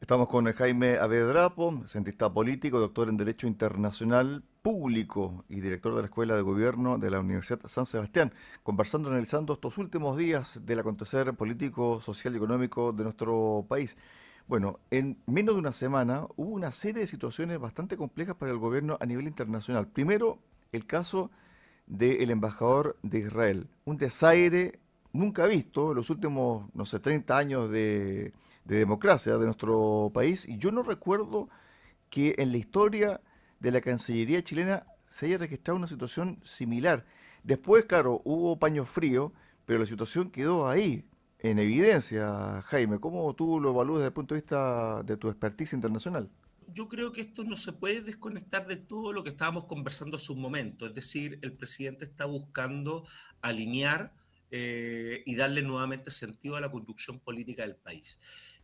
Estamos 0.00 0.28
con 0.28 0.50
Jaime 0.50 0.96
Avedrapo, 0.96 1.82
cientista 1.86 2.32
político, 2.32 2.80
doctor 2.80 3.10
en 3.10 3.18
Derecho 3.18 3.46
Internacional 3.46 4.42
Público 4.62 5.44
y 5.46 5.60
director 5.60 5.94
de 5.94 6.00
la 6.00 6.06
Escuela 6.06 6.34
de 6.34 6.40
Gobierno 6.40 6.96
de 6.96 7.10
la 7.10 7.20
Universidad 7.20 7.60
San 7.66 7.84
Sebastián, 7.84 8.32
conversando, 8.62 9.10
analizando 9.10 9.52
estos 9.52 9.76
últimos 9.76 10.16
días 10.16 10.64
del 10.64 10.78
acontecer 10.78 11.34
político, 11.34 12.00
social 12.00 12.32
y 12.32 12.38
económico 12.38 12.92
de 12.92 13.04
nuestro 13.04 13.66
país. 13.68 13.98
Bueno, 14.48 14.80
en 14.90 15.18
menos 15.26 15.54
de 15.54 15.60
una 15.60 15.72
semana 15.72 16.26
hubo 16.36 16.48
una 16.48 16.72
serie 16.72 17.02
de 17.02 17.06
situaciones 17.06 17.60
bastante 17.60 17.98
complejas 17.98 18.36
para 18.36 18.52
el 18.52 18.58
gobierno 18.58 18.96
a 19.00 19.06
nivel 19.06 19.26
internacional. 19.26 19.86
Primero, 19.86 20.38
el 20.72 20.86
caso 20.86 21.30
del 21.86 22.30
embajador 22.30 22.96
de 23.02 23.18
Israel, 23.18 23.68
un 23.84 23.98
desaire 23.98 24.78
nunca 25.12 25.46
visto 25.46 25.90
en 25.90 25.96
los 25.96 26.08
últimos, 26.08 26.74
no 26.74 26.86
sé, 26.86 27.00
30 27.00 27.36
años 27.36 27.70
de, 27.70 28.32
de 28.64 28.78
democracia 28.78 29.38
de 29.38 29.44
nuestro 29.46 30.10
país, 30.12 30.46
y 30.48 30.58
yo 30.58 30.70
no 30.70 30.82
recuerdo 30.82 31.48
que 32.10 32.34
en 32.38 32.52
la 32.52 32.58
historia 32.58 33.20
de 33.60 33.70
la 33.70 33.80
Cancillería 33.80 34.42
chilena 34.42 34.86
se 35.06 35.26
haya 35.26 35.38
registrado 35.38 35.78
una 35.78 35.88
situación 35.88 36.40
similar. 36.44 37.04
Después, 37.42 37.84
claro, 37.84 38.20
hubo 38.24 38.58
paño 38.58 38.84
frío, 38.84 39.32
pero 39.66 39.80
la 39.80 39.86
situación 39.86 40.30
quedó 40.30 40.68
ahí, 40.68 41.04
en 41.38 41.58
evidencia, 41.58 42.62
Jaime. 42.66 43.00
¿Cómo 43.00 43.34
tú 43.34 43.60
lo 43.60 43.70
evalúas 43.70 44.00
desde 44.00 44.08
el 44.08 44.12
punto 44.12 44.34
de 44.34 44.40
vista 44.40 45.02
de 45.02 45.16
tu 45.16 45.28
expertise 45.28 45.72
internacional? 45.72 46.28
Yo 46.72 46.88
creo 46.88 47.12
que 47.12 47.22
esto 47.22 47.44
no 47.44 47.56
se 47.56 47.72
puede 47.72 48.02
desconectar 48.02 48.66
de 48.66 48.76
todo 48.76 49.12
lo 49.12 49.24
que 49.24 49.30
estábamos 49.30 49.64
conversando 49.64 50.16
hace 50.16 50.32
un 50.32 50.40
momento. 50.40 50.86
Es 50.86 50.94
decir, 50.94 51.38
el 51.42 51.52
presidente 51.52 52.04
está 52.04 52.26
buscando 52.26 53.04
alinear 53.40 54.12
eh, 54.50 55.22
y 55.26 55.34
darle 55.36 55.62
nuevamente 55.62 56.10
sentido 56.10 56.56
a 56.56 56.60
la 56.60 56.70
conducción 56.70 57.20
política 57.20 57.62
del 57.62 57.76
país. 57.76 58.20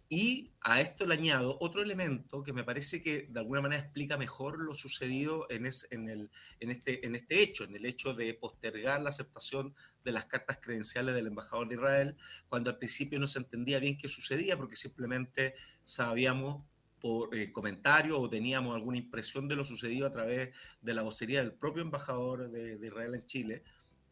Y 0.09 0.53
a 0.61 0.81
esto 0.81 1.05
le 1.05 1.15
añado 1.15 1.59
otro 1.61 1.83
elemento 1.83 2.45
que 2.45 2.53
me 2.53 2.63
parece 2.63 3.03
que 3.03 3.27
de 3.29 3.41
alguna 3.41 3.61
manera 3.61 3.83
explica 3.83 4.17
mejor 4.17 4.61
lo 4.61 4.75
sucedido 4.77 5.47
en, 5.51 5.69
en, 5.91 6.09
el, 6.09 6.31
en, 6.61 6.71
este, 6.71 7.05
en 7.05 7.17
este 7.17 7.43
hecho, 7.43 7.65
en 7.65 7.75
el 7.75 7.85
hecho 7.85 8.15
de 8.15 8.33
postergar 8.35 9.03
la 9.03 9.09
aceptación 9.09 9.75
de 10.05 10.13
las 10.13 10.27
cartas 10.27 10.59
credenciales 10.63 11.13
del 11.15 11.27
embajador 11.27 11.69
de 11.69 11.75
Israel, 11.75 12.17
cuando 12.49 12.71
al 12.71 12.79
principio 12.79 13.19
no 13.19 13.27
se 13.27 13.41
entendía 13.41 13.81
bien 13.81 13.99
qué 13.99 14.09
sucedía, 14.09 14.57
porque 14.57 14.77
simplemente 14.77 15.55
sabíamos 15.83 16.63
por 17.01 17.35
eh, 17.35 17.53
comentarios 17.53 18.17
o 18.19 18.31
teníamos 18.31 18.75
alguna 18.75 18.99
impresión 18.99 19.49
de 19.49 19.57
lo 19.57 19.65
sucedido 19.65 20.07
a 20.07 20.13
través 20.13 20.55
de 20.81 20.95
la 20.95 21.03
vocería 21.03 21.43
del 21.43 21.53
propio 21.53 21.83
embajador 21.83 22.51
de, 22.51 22.79
Israel 22.87 23.15
en 23.15 23.27
Chile, 23.27 23.63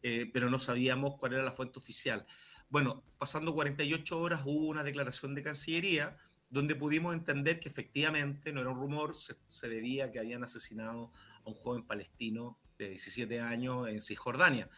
eh, 0.07 0.29
pero 0.31 0.51
no 0.51 0.59
sabíamos 0.59 1.15
cuál 1.15 1.33
era 1.33 1.41
la 1.41 1.51
fuente 1.51 1.79
oficial. 1.79 2.27
Bueno, 2.69 3.03
pasando 3.17 3.55
48 3.55 4.19
horas 4.19 4.43
hubo 4.45 4.67
una 4.67 4.83
declaración 4.83 5.33
de 5.33 5.41
Cancillería 5.41 6.15
donde 6.51 6.75
pudimos 6.75 7.15
entender 7.15 7.59
que 7.59 7.69
efectivamente 7.69 8.53
no 8.53 8.61
era 8.61 8.69
un 8.69 8.75
rumor, 8.75 9.15
se, 9.15 9.67
debía 9.67 10.11
que 10.11 10.19
habían 10.19 10.43
asesinado 10.43 11.11
a 11.43 11.49
un 11.49 11.55
joven 11.55 11.87
palestino 11.87 12.59
de 12.77 12.89
17 12.89 13.39
años 13.39 13.87
en 13.87 13.99
Cisjordania. 13.99 14.69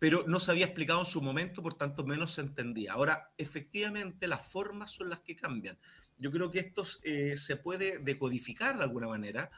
Pero 0.00 0.24
no 0.26 0.40
se 0.40 0.50
había 0.50 0.64
explicado 0.64 0.98
en 0.98 1.06
su 1.06 1.22
momento, 1.22 1.62
por 1.62 1.74
tanto 1.74 2.04
menos 2.04 2.32
se 2.32 2.40
entendía. 2.40 2.94
Ahora, 2.94 3.32
efectivamente, 3.38 4.26
las 4.26 4.44
formas 4.44 4.90
son 4.90 5.10
las 5.10 5.20
que 5.20 5.36
cambian. 5.36 5.78
Yo 6.18 6.32
creo 6.32 6.50
que 6.50 6.58
esto 6.58 6.84
eh, 7.04 7.36
se 7.36 7.54
puede 7.54 8.00
decodificar 8.00 8.78
de 8.78 8.82
alguna 8.82 9.06
manera, 9.06 9.48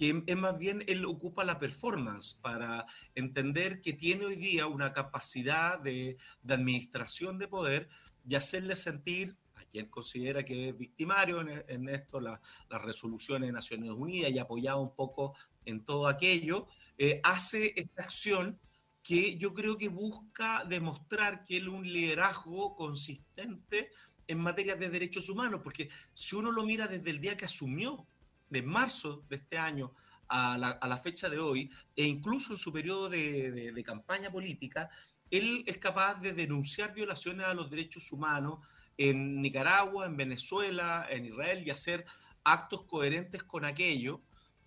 que 0.00 0.22
es 0.26 0.36
más 0.38 0.56
bien 0.56 0.82
él 0.86 1.04
ocupa 1.04 1.44
la 1.44 1.58
performance 1.58 2.38
para 2.40 2.86
entender 3.14 3.82
que 3.82 3.92
tiene 3.92 4.24
hoy 4.24 4.36
día 4.36 4.66
una 4.66 4.94
capacidad 4.94 5.78
de, 5.78 6.16
administración 6.48 7.36
de 7.36 7.48
poder 7.48 7.86
y 8.26 8.34
hacerle 8.34 8.76
sentir 8.76 9.36
a 9.56 9.64
quien 9.66 9.90
considera 9.90 10.42
que 10.42 10.70
es 10.70 10.78
victimario 10.78 11.42
en, 11.42 11.86
esto, 11.90 12.18
las 12.18 12.40
resoluciones 12.70 13.48
de 13.48 13.52
Naciones 13.52 13.90
Unidas 13.90 14.30
y 14.30 14.38
apoyado 14.38 14.80
un 14.80 14.94
poco 14.94 15.34
en 15.66 15.84
todo 15.84 16.08
aquello, 16.08 16.66
eh, 16.96 17.20
hace 17.22 17.74
esta 17.76 18.00
acción 18.00 18.58
que 19.02 19.36
yo 19.36 19.52
creo 19.52 19.76
que 19.76 19.88
busca 19.88 20.64
demostrar 20.64 21.44
que 21.44 21.58
él 21.58 21.68
un 21.68 21.82
liderazgo 21.86 22.74
consistente 22.74 23.90
en 24.26 24.38
materia 24.38 24.76
de 24.76 24.88
derechos 24.88 25.28
humanos, 25.28 25.60
porque 25.62 25.90
si 26.14 26.36
uno 26.36 26.50
lo 26.50 26.64
mira 26.64 26.86
desde 26.86 27.10
el 27.10 27.20
día 27.20 27.36
que 27.36 27.44
asumió 27.44 28.06
de 28.50 28.62
marzo 28.62 29.24
de 29.28 29.36
este 29.36 29.56
año 29.56 29.92
a 30.28 30.56
la, 30.58 30.96
fecha 30.96 31.28
de 31.28 31.38
hoy, 31.38 31.70
e 31.96 32.04
incluso 32.04 32.52
en 32.52 32.58
su 32.58 32.72
periodo 32.72 33.08
de, 33.08 33.82
campaña 33.84 34.30
política, 34.30 34.88
él 35.28 35.64
es 35.66 35.78
capaz 35.78 36.20
de 36.20 36.32
denunciar 36.32 36.94
violaciones 36.94 37.46
a 37.46 37.54
los 37.54 37.68
derechos 37.68 38.12
humanos 38.12 38.58
en 38.96 39.42
Nicaragua, 39.42 40.06
en 40.06 40.16
Venezuela, 40.16 41.06
en 41.10 41.26
Israel 41.26 41.62
y 41.66 41.70
hacer 41.70 42.04
actos 42.44 42.84
coherentes 42.84 43.42
con 43.42 43.64
aquello. 43.64 44.20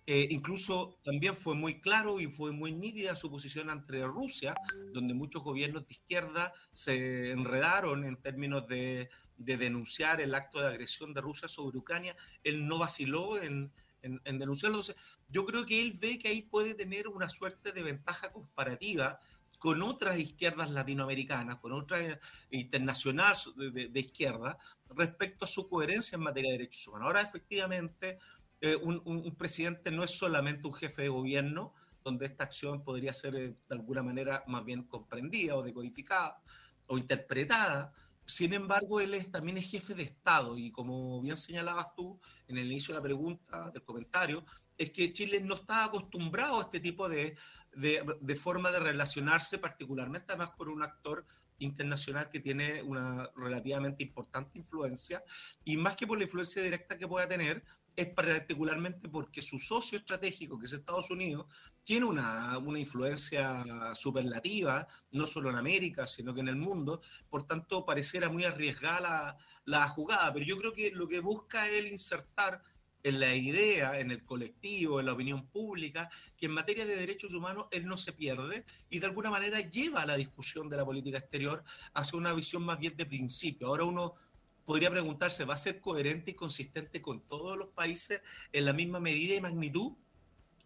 Eh, 0.06 0.28
incluso 0.30 0.98
también 1.02 1.34
fue 1.34 1.54
muy 1.54 1.80
claro 1.80 2.20
y 2.20 2.26
fue 2.26 2.52
muy 2.52 2.72
nítida 2.72 3.16
su 3.16 3.30
posición 3.30 3.70
ante 3.70 4.04
Rusia, 4.04 4.54
donde 4.92 5.14
muchos 5.14 5.42
gobiernos 5.42 5.86
de 5.86 5.94
izquierda 5.94 6.52
se 6.72 7.30
enredaron 7.30 8.04
en 8.04 8.16
términos 8.16 8.68
de, 8.68 9.08
de 9.38 9.56
denunciar 9.56 10.20
el 10.20 10.34
acto 10.34 10.60
de 10.60 10.68
agresión 10.68 11.14
de 11.14 11.20
Rusia 11.20 11.48
sobre 11.48 11.78
Ucrania, 11.78 12.16
él 12.42 12.66
no 12.66 12.78
vaciló 12.78 13.40
en, 13.40 13.72
en, 14.04 14.38
denunciarlo. 14.38 14.78
Entonces, 14.78 15.02
yo 15.28 15.44
creo 15.46 15.64
que 15.66 15.80
él 15.80 15.92
ve 15.98 16.18
que 16.18 16.28
ahí 16.28 16.42
puede 16.42 16.74
tener 16.74 17.08
una 17.08 17.28
suerte 17.28 17.72
de 17.72 17.82
ventaja 17.82 18.32
comparativa 18.32 19.18
con 19.58 19.82
otras 19.82 20.18
izquierdas 20.18 20.70
latinoamericanas, 20.70 21.58
con 21.58 21.72
otras 21.72 22.18
internacionales 22.50 23.50
de, 23.56 24.00
izquierda, 24.00 24.58
respecto 24.90 25.46
a 25.46 25.48
su 25.48 25.68
coherencia 25.68 26.16
en 26.16 26.22
materia 26.22 26.50
de 26.50 26.58
derechos 26.58 26.86
humanos. 26.86 27.06
Ahora, 27.06 27.22
efectivamente, 27.22 28.18
eh, 28.66 28.76
un, 28.76 29.34
presidente 29.36 29.90
no 29.90 30.02
es 30.04 30.16
solamente 30.16 30.66
un 30.66 30.72
jefe 30.72 31.02
de 31.02 31.10
gobierno, 31.10 31.74
donde 32.02 32.24
esta 32.24 32.44
acción 32.44 32.82
podría 32.82 33.12
ser 33.12 33.36
eh, 33.36 33.48
de 33.68 33.74
alguna 33.74 34.02
manera 34.02 34.42
más 34.46 34.64
bien 34.64 34.84
comprendida 34.84 35.54
o 35.54 35.62
decodificada 35.62 36.40
o 36.86 36.96
interpretada, 36.96 37.92
sin 38.24 38.54
embargo, 38.54 39.00
él 39.00 39.30
también 39.30 39.58
es 39.58 39.70
jefe 39.70 39.92
de 39.92 40.04
Estado 40.04 40.56
y 40.56 40.70
como 40.70 41.20
bien 41.20 41.36
señalabas 41.36 41.94
tú 41.94 42.18
en 42.48 42.56
el 42.56 42.66
inicio 42.66 42.94
de 42.94 43.00
la 43.00 43.04
pregunta, 43.04 43.70
del 43.70 43.82
comentario, 43.82 44.42
es 44.78 44.90
que 44.92 45.12
Chile 45.12 45.42
no 45.42 45.56
está 45.56 45.84
acostumbrado 45.84 46.58
a 46.58 46.62
este 46.62 46.80
tipo 46.80 47.06
de, 47.06 47.36
de, 47.74 48.34
forma 48.34 48.70
de 48.70 48.80
relacionarse, 48.80 49.58
particularmente 49.58 50.32
además 50.32 50.52
con 50.56 50.68
un 50.70 50.82
actor 50.82 51.26
internacional 51.58 52.30
que 52.30 52.40
tiene 52.40 52.82
una 52.82 53.28
relativamente 53.36 54.02
importante 54.02 54.58
influencia 54.58 55.22
y 55.62 55.76
más 55.76 55.96
que 55.96 56.06
por 56.06 56.16
la 56.16 56.24
influencia 56.24 56.62
directa 56.62 56.96
que 56.96 57.06
pueda 57.06 57.28
tener, 57.28 57.62
es 57.96 58.08
particularmente 58.08 59.08
porque 59.08 59.42
su 59.42 59.58
socio 59.58 59.98
estratégico, 59.98 60.58
que 60.58 60.66
es 60.66 60.72
Estados 60.72 61.10
Unidos, 61.10 61.46
tiene 61.82 62.06
una, 62.06 62.58
una, 62.58 62.78
influencia 62.78 63.94
superlativa, 63.94 64.86
no 65.12 65.26
solo 65.26 65.50
en 65.50 65.56
América, 65.56 66.06
sino 66.06 66.34
que 66.34 66.40
en 66.40 66.48
el 66.48 66.56
mundo. 66.56 67.00
Por 67.28 67.46
tanto, 67.46 67.84
pareciera 67.84 68.28
muy 68.28 68.44
arriesgada 68.44 69.36
la, 69.64 69.88
jugada. 69.88 70.32
Pero 70.32 70.44
yo 70.44 70.56
creo 70.56 70.72
que 70.72 70.90
lo 70.90 71.06
que 71.06 71.20
busca 71.20 71.68
es 71.68 71.90
insertar 71.90 72.62
en 73.02 73.20
la 73.20 73.34
idea, 73.34 74.00
en 74.00 74.10
el 74.10 74.24
colectivo, 74.24 74.98
en 74.98 75.06
la 75.06 75.12
opinión 75.12 75.46
pública, 75.48 76.08
que 76.36 76.46
en 76.46 76.52
materia 76.52 76.86
de 76.86 76.96
derechos 76.96 77.34
humanos 77.34 77.66
él 77.70 77.86
no 77.86 77.98
se 77.98 78.14
pierde 78.14 78.64
y 78.88 78.98
de 78.98 79.06
alguna 79.06 79.30
manera 79.30 79.60
lleva 79.60 80.06
la 80.06 80.16
discusión 80.16 80.70
de 80.70 80.78
la 80.78 80.86
política 80.86 81.18
exterior 81.18 81.62
hacia 81.92 82.18
una 82.18 82.32
visión 82.32 82.64
más 82.64 82.78
bien 82.80 82.96
de 82.96 83.04
principio. 83.04 83.66
Ahora 83.66 83.84
uno 83.84 84.14
podría 84.64 84.90
preguntarse, 84.90 85.44
¿va 85.44 85.54
a 85.54 85.58
ser 85.58 85.80
coherente 85.80 86.32
y 86.32 86.34
consistente 86.34 87.02
con 87.02 87.20
todos 87.20 87.56
los 87.56 87.68
países 87.68 88.20
en 88.52 88.64
la 88.64 88.72
misma 88.72 89.00
medida 89.00 89.34
y 89.34 89.40
magnitud? 89.40 89.92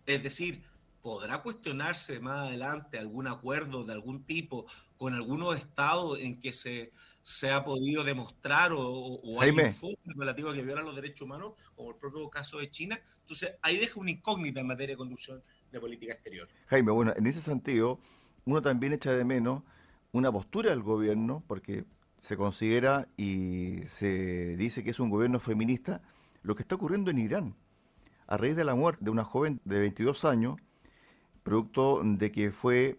Es 0.07 0.23
decir, 0.23 0.62
¿podrá 1.02 1.43
cuestionarse 1.43 2.21
más 2.21 2.49
adelante 2.49 2.99
algún 2.99 3.26
acuerdo 3.26 3.85
de 3.85 3.93
algún 3.93 4.25
tipo 4.25 4.67
con 4.97 5.14
algunos 5.14 5.57
estados 5.57 6.19
en 6.19 6.40
que 6.40 6.52
se, 6.52 6.93
se 7.23 7.50
ha 7.50 7.64
podido 7.64 8.05
demostrar 8.05 8.73
o, 8.73 8.83
o 8.83 9.40
hay 9.40 9.50
informes 9.50 10.17
relativos 10.17 10.52
a 10.52 10.57
que 10.57 10.62
violan 10.62 10.85
los 10.85 10.95
derechos 10.95 11.23
humanos, 11.23 11.52
como 11.75 11.90
el 11.90 11.97
propio 11.97 12.28
caso 12.31 12.59
de 12.59 12.71
China? 12.71 13.00
Entonces, 13.21 13.55
ahí 13.62 13.76
deja 13.76 14.00
una 14.00 14.11
incógnita 14.11 14.61
en 14.61 14.67
materia 14.67 14.95
de 14.95 14.99
conducción 14.99 15.43
de 15.71 15.81
política 15.81 16.12
exterior. 16.14 16.49
Jaime, 16.67 16.93
bueno, 16.93 17.12
en 17.17 17.26
ese 17.26 17.40
sentido, 17.40 18.00
uno 18.45 18.62
también 18.62 18.93
echa 18.93 19.12
de 19.12 19.25
menos 19.25 19.62
una 20.12 20.33
postura 20.33 20.71
del 20.71 20.83
gobierno, 20.83 21.45
porque 21.47 21.85
se 22.21 22.37
considera 22.37 23.09
y 23.17 23.81
se 23.87 24.57
dice 24.57 24.83
que 24.85 24.91
es 24.91 25.01
un 25.01 25.11
gobierno 25.11 25.41
feminista 25.41 26.03
lo 26.43 26.55
que 26.55 26.63
está 26.63 26.77
ocurriendo 26.77 27.11
en 27.11 27.19
Irán. 27.19 27.55
A 28.27 28.37
raíz 28.37 28.57
de 28.57 28.65
la 28.65 28.75
muerte 28.75 29.05
de 29.05 29.11
una 29.11 29.25
joven 29.25 29.61
de 29.65 29.79
22 29.79 30.25
años, 30.25 30.57
producto 31.43 32.03
de 32.05 32.31
que 32.31 32.53
fue 32.53 32.99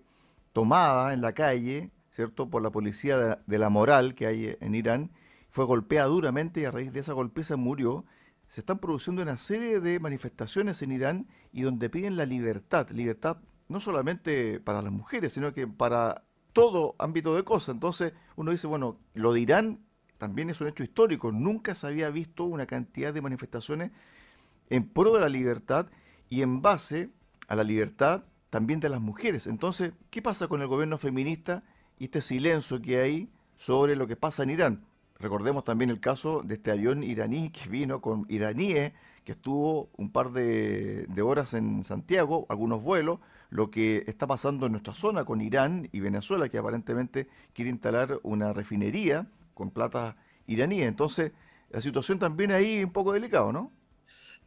tomada 0.53 1.13
en 1.13 1.21
la 1.21 1.33
calle, 1.33 1.91
¿cierto?, 2.11 2.49
por 2.49 2.61
la 2.61 2.71
policía 2.71 3.39
de, 3.45 3.57
la 3.57 3.69
moral 3.69 4.15
que 4.15 4.27
hay 4.27 4.57
en 4.59 4.75
Irán, 4.75 5.11
fue 5.51 5.65
golpeada 5.65 6.07
duramente 6.07 6.61
y 6.61 6.65
a 6.65 6.71
raíz 6.71 6.91
de 6.93 6.99
esa 6.99 7.13
golpiza 7.13 7.57
murió. 7.57 8.05
Se 8.47 8.61
están 8.61 8.79
produciendo 8.79 9.21
una 9.21 9.37
serie 9.37 9.79
de 9.79 9.99
manifestaciones 9.99 10.81
en 10.81 10.91
Irán 10.91 11.27
y 11.51 11.61
donde 11.61 11.89
piden 11.89 12.17
la 12.17 12.25
libertad, 12.25 12.89
libertad 12.89 13.37
no 13.67 13.79
solamente 13.79 14.59
para 14.59 14.81
las 14.81 14.91
mujeres, 14.91 15.33
sino 15.33 15.53
que 15.53 15.67
para 15.67 16.23
todo 16.53 16.95
ámbito 16.99 17.35
de 17.35 17.43
cosas. 17.43 17.75
Entonces 17.75 18.13
uno 18.35 18.51
dice, 18.51 18.67
bueno, 18.67 18.97
lo 19.13 19.33
dirán, 19.33 19.79
también 20.17 20.49
es 20.49 20.61
un 20.61 20.67
hecho 20.67 20.83
histórico. 20.83 21.31
Nunca 21.31 21.75
se 21.75 21.87
había 21.87 22.09
visto 22.09 22.43
una 22.43 22.65
cantidad 22.65 23.13
de 23.13 23.21
manifestaciones 23.21 23.91
en 24.69 24.87
pro 24.87 25.13
de 25.13 25.21
la 25.21 25.29
libertad 25.29 25.87
y 26.29 26.41
en 26.41 26.61
base 26.61 27.09
a 27.47 27.55
la 27.55 27.63
libertad 27.63 28.23
también 28.49 28.79
de 28.79 28.89
las 28.89 29.01
mujeres. 29.01 29.47
Entonces, 29.47 29.93
¿qué 30.09 30.21
pasa 30.21 30.47
con 30.47 30.61
el 30.61 30.67
gobierno 30.67 30.97
feminista 30.97 31.63
y 31.97 32.05
este 32.05 32.21
silencio 32.21 32.81
que 32.81 32.99
hay 32.99 33.31
sobre 33.55 33.95
lo 33.95 34.07
que 34.07 34.15
pasa 34.15 34.43
en 34.43 34.49
Irán? 34.51 34.85
Recordemos 35.19 35.63
también 35.63 35.89
el 35.89 35.99
caso 35.99 36.41
de 36.43 36.55
este 36.55 36.71
avión 36.71 37.03
iraní 37.03 37.49
que 37.49 37.69
vino 37.69 38.01
con 38.01 38.25
iraníes, 38.29 38.93
que 39.23 39.33
estuvo 39.33 39.89
un 39.97 40.11
par 40.11 40.31
de, 40.31 41.05
de 41.07 41.21
horas 41.21 41.53
en 41.53 41.83
Santiago, 41.83 42.45
algunos 42.49 42.81
vuelos, 42.81 43.19
lo 43.49 43.69
que 43.69 44.03
está 44.07 44.27
pasando 44.27 44.65
en 44.65 44.71
nuestra 44.71 44.93
zona 44.93 45.25
con 45.25 45.41
Irán 45.41 45.89
y 45.91 45.99
Venezuela, 45.99 46.49
que 46.49 46.57
aparentemente 46.57 47.27
quiere 47.53 47.71
instalar 47.71 48.19
una 48.23 48.53
refinería 48.53 49.27
con 49.53 49.71
plata 49.71 50.15
iraní. 50.47 50.83
Entonces, 50.83 51.33
la 51.69 51.81
situación 51.81 52.17
también 52.17 52.51
ahí 52.51 52.83
un 52.83 52.91
poco 52.91 53.11
delicado, 53.13 53.51
¿no? 53.51 53.71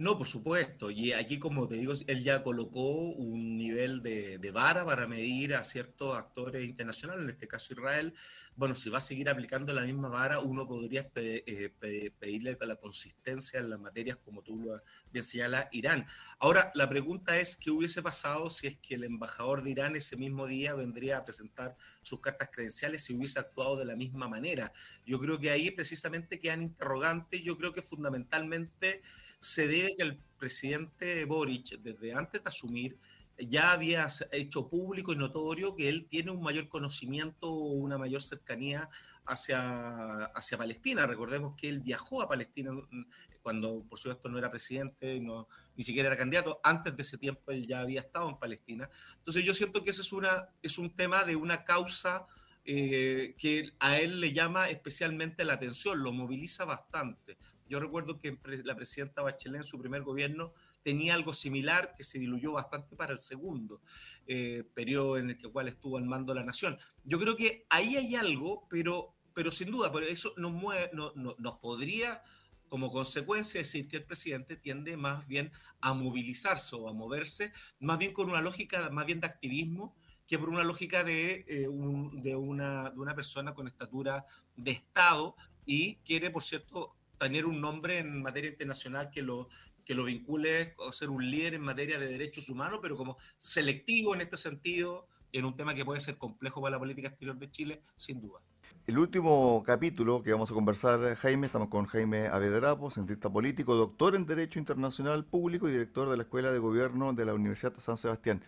No, 0.03 0.19
por 0.19 0.27
supuesto. 0.27 0.91
Y 0.91 1.13
aquí, 1.13 1.39
como 1.39 1.69
te 1.69 1.77
digo, 1.77 1.95
él 2.09 2.25
ya 2.25 2.43
colocó 2.43 2.91
un 2.91 3.57
nivel 3.57 4.03
de, 4.03 4.51
vara 4.53 4.85
para 4.85 5.07
medir 5.07 5.55
a 5.55 5.63
ciertos 5.63 6.19
actores 6.19 6.65
internacionales, 6.65 7.23
en 7.23 7.31
este 7.31 7.47
caso 7.47 7.73
Israel. 7.73 8.13
Bueno, 8.57 8.75
si 8.75 8.91
va 8.91 8.99
a 8.99 9.01
seguir 9.01 9.29
aplicando 9.29 9.73
la 9.73 9.83
misma 9.83 10.09
vara, 10.09 10.41
uno 10.41 10.67
podría 10.67 11.09
eh, 11.15 11.73
pedirle 12.19 12.59
la 12.61 12.75
consistencia 12.75 13.61
en 13.61 13.71
las 13.71 13.79
materias, 13.79 14.19
como 14.25 14.43
tú 14.43 14.57
lo 14.57 14.83
bien 15.13 15.25
señalas, 15.25 15.69
Irán. 15.71 16.05
Ahora, 16.41 16.73
la 16.75 16.89
pregunta 16.89 17.39
es, 17.39 17.57
¿qué 17.57 17.71
hubiese 17.71 18.03
pasado 18.03 18.51
si 18.51 18.67
es 18.67 18.79
que 18.79 18.97
el 18.97 19.05
embajador 19.05 19.63
de 19.63 19.71
Irán 19.71 19.95
ese 19.95 20.17
mismo 20.17 20.49
día 20.49 20.75
vendría 20.75 21.19
a 21.19 21.25
presentar 21.25 21.77
sus 22.03 22.19
cartas 22.19 22.51
credenciales 22.53 23.05
si 23.05 23.15
hubiese 23.15 23.39
actuado 23.39 23.77
de 23.77 23.85
la 23.85 23.95
misma 23.95 24.27
manera? 24.27 24.73
Yo 25.07 25.21
creo 25.21 25.39
que 25.39 25.51
ahí 25.51 25.71
precisamente 25.71 26.41
quedan 26.41 26.63
interrogantes. 26.63 27.41
Yo 27.43 27.57
creo 27.57 27.73
que 27.73 27.83
fundamentalmente 27.83 29.01
se 29.43 29.67
debe 29.67 29.92
que 29.97 30.03
el 30.03 30.19
presidente 30.39 31.25
Boric, 31.25 31.79
desde 31.81 32.13
antes 32.15 32.43
de 32.43 32.49
asumir, 32.49 32.99
ya 33.39 33.73
había 33.73 34.09
hecho 34.31 34.69
público 34.69 35.13
y 35.13 35.17
notorio 35.17 35.75
que 35.75 35.89
él 35.89 36.07
tiene 36.07 36.31
un 36.31 36.43
mayor 36.43 36.69
conocimiento, 36.69 37.51
una 37.51 37.99
mayor 37.99 38.23
cercanía 38.23 38.89
hacia, 39.25 40.25
hacia 40.27 40.59
Palestina. 40.59 41.07
Recordemos 41.07 41.55
que 41.57 41.69
él 41.69 41.81
viajó 41.81 42.23
a 42.23 42.29
Palestina 42.29 42.73
mm, 42.73 43.07
cuando, 43.43 43.85
por 43.89 43.99
supuesto, 43.99 44.29
no 44.29 44.39
era 44.39 44.51
presidente, 44.51 45.19
no, 45.21 45.49
ni 45.77 45.83
siquiera 45.83 46.09
era 46.09 46.17
candidato. 46.17 46.61
Antes 46.63 46.97
de 46.97 47.03
ese 47.03 47.19
tiempo 47.19 47.51
él 47.51 47.67
ya 47.67 47.81
había 47.81 48.01
estado 48.01 48.29
en 48.29 48.39
Palestina. 48.39 48.89
Entonces 49.19 49.45
yo 49.45 49.55
siento 49.55 49.83
que 49.83 49.91
ese 49.91 50.03
es, 50.03 50.13
una, 50.13 50.49
es 50.63 50.79
un 50.79 50.95
tema 50.95 51.25
de 51.25 51.37
una 51.37 51.65
causa 51.65 52.27
eh, 52.65 53.35
que 53.39 53.73
a 53.81 53.99
él 53.99 54.21
le 54.21 54.33
llama 54.33 54.71
especialmente 54.71 55.45
la 55.45 55.55
atención, 55.55 56.03
lo 56.03 56.13
moviliza 56.13 56.65
bastante. 56.65 57.37
Yo 57.73 57.81
recuerdo 57.81 58.21
que 58.21 58.39
la 58.65 58.77
presidenta 58.77 59.23
Bachelet 59.23 59.63
en 59.63 59.65
su 59.65 59.81
primer 59.81 60.03
gobierno 60.03 60.53
tenía 60.83 61.15
algo 61.15 61.33
similar 61.33 61.95
que 61.97 62.05
se 62.05 62.19
diluyó 62.19 62.53
bastante 62.53 62.97
para 62.97 63.15
el 63.15 63.19
segundo 63.19 63.81
eh, 64.27 64.63
periodo 64.75 65.17
en 65.17 65.31
el 65.31 65.39
que 65.39 65.49
cual 65.49 65.69
estuvo 65.69 65.97
al 65.97 66.05
mando 66.05 66.35
la 66.35 66.45
nación. 66.45 66.77
Yo 67.03 67.19
creo 67.19 67.35
que 67.35 67.65
ahí 67.71 67.97
hay 67.97 68.15
algo, 68.15 68.67
pero, 68.69 69.15
pero 69.33 69.51
sin 69.51 69.71
duda, 69.71 69.91
por 69.91 70.05
eso 70.05 70.35
nos, 70.37 70.53
mueve, 70.53 70.91
no, 70.93 71.15
nos 71.15 71.59
podría 71.61 72.23
como 72.69 72.93
consecuencia 72.93 73.61
decir 73.61 73.89
que 73.89 73.97
el 73.97 74.05
presidente 74.05 74.59
tiende 74.59 74.99
más 74.99 75.27
bien 75.27 75.51
a 75.81 75.95
movilizarse 75.95 76.77
o 76.77 76.91
a 76.91 76.93
moverse, 76.93 77.55
más 77.81 77.99
bien 77.99 78.13
con 78.13 78.29
una 78.29 78.43
lógica 78.43 78.91
más 78.91 79.07
bien 79.07 79.21
de 79.21 79.29
activismo 79.29 79.97
que 80.27 80.39
por 80.39 80.51
una 80.51 80.63
lógica 80.63 81.05
de, 81.05 81.47
eh, 81.49 81.69
de, 82.13 82.37
una, 82.37 82.91
de 82.91 83.01
una 83.01 83.15
persona 83.15 83.55
con 83.55 83.67
estatura 83.67 84.27
de 84.57 84.73
Estado 84.73 85.37
y 85.65 85.97
quiere, 86.05 86.31
por 86.31 86.43
cierto, 86.43 86.97
tener 87.23 87.47
un 87.47 87.61
nombre 87.61 87.99
en 87.99 88.21
materia 88.21 88.51
internacional 88.51 89.11
que 89.11 89.23
lo, 89.23 89.49
que 89.85 89.95
lo 89.95 90.05
vincule 90.05 90.75
a 90.89 90.93
ser 90.93 91.09
un 91.09 91.31
líder 91.31 91.55
en 91.55 91.63
materia 91.63 91.99
de 91.99 92.09
derechos 92.09 92.49
humanos, 92.49 92.81
pero 92.83 92.97
como 92.97 93.17
selectivo 93.39 94.15
en 94.15 94.23
este 94.23 94.37
sentido, 94.37 95.07
en 95.33 95.45
un 95.45 95.57
tema 95.57 95.73
que 95.73 95.85
puede 95.85 96.01
ser 96.01 96.19
complejo 96.19 96.61
para 96.61 96.73
la 96.73 96.79
política 96.81 97.09
exterior 97.09 97.39
de 97.39 97.51
Chile, 97.51 97.83
sin 97.97 98.21
duda. 98.21 98.41
El 98.89 98.99
último 98.99 99.63
capítulo 99.65 100.25
que 100.25 100.33
vamos 100.33 100.51
a 100.51 100.55
conversar, 100.55 101.15
Jaime, 101.15 101.47
estamos 101.47 101.69
con 101.69 101.87
Jaime 101.87 102.27
Avedrapo, 102.27 102.91
cientista 102.91 103.31
político, 103.31 103.77
doctor 103.77 104.17
en 104.17 104.27
Derecho 104.27 104.59
Internacional 104.59 105.25
Público 105.25 105.69
y 105.69 105.73
director 105.73 106.11
de 106.11 106.17
la 106.17 106.25
Escuela 106.25 106.51
de 106.51 106.59
Gobierno 106.59 107.13
de 107.13 107.25
la 107.25 107.35
Universidad 107.35 107.73
de 107.73 107.81
San 107.81 107.97
Sebastián. 107.97 108.43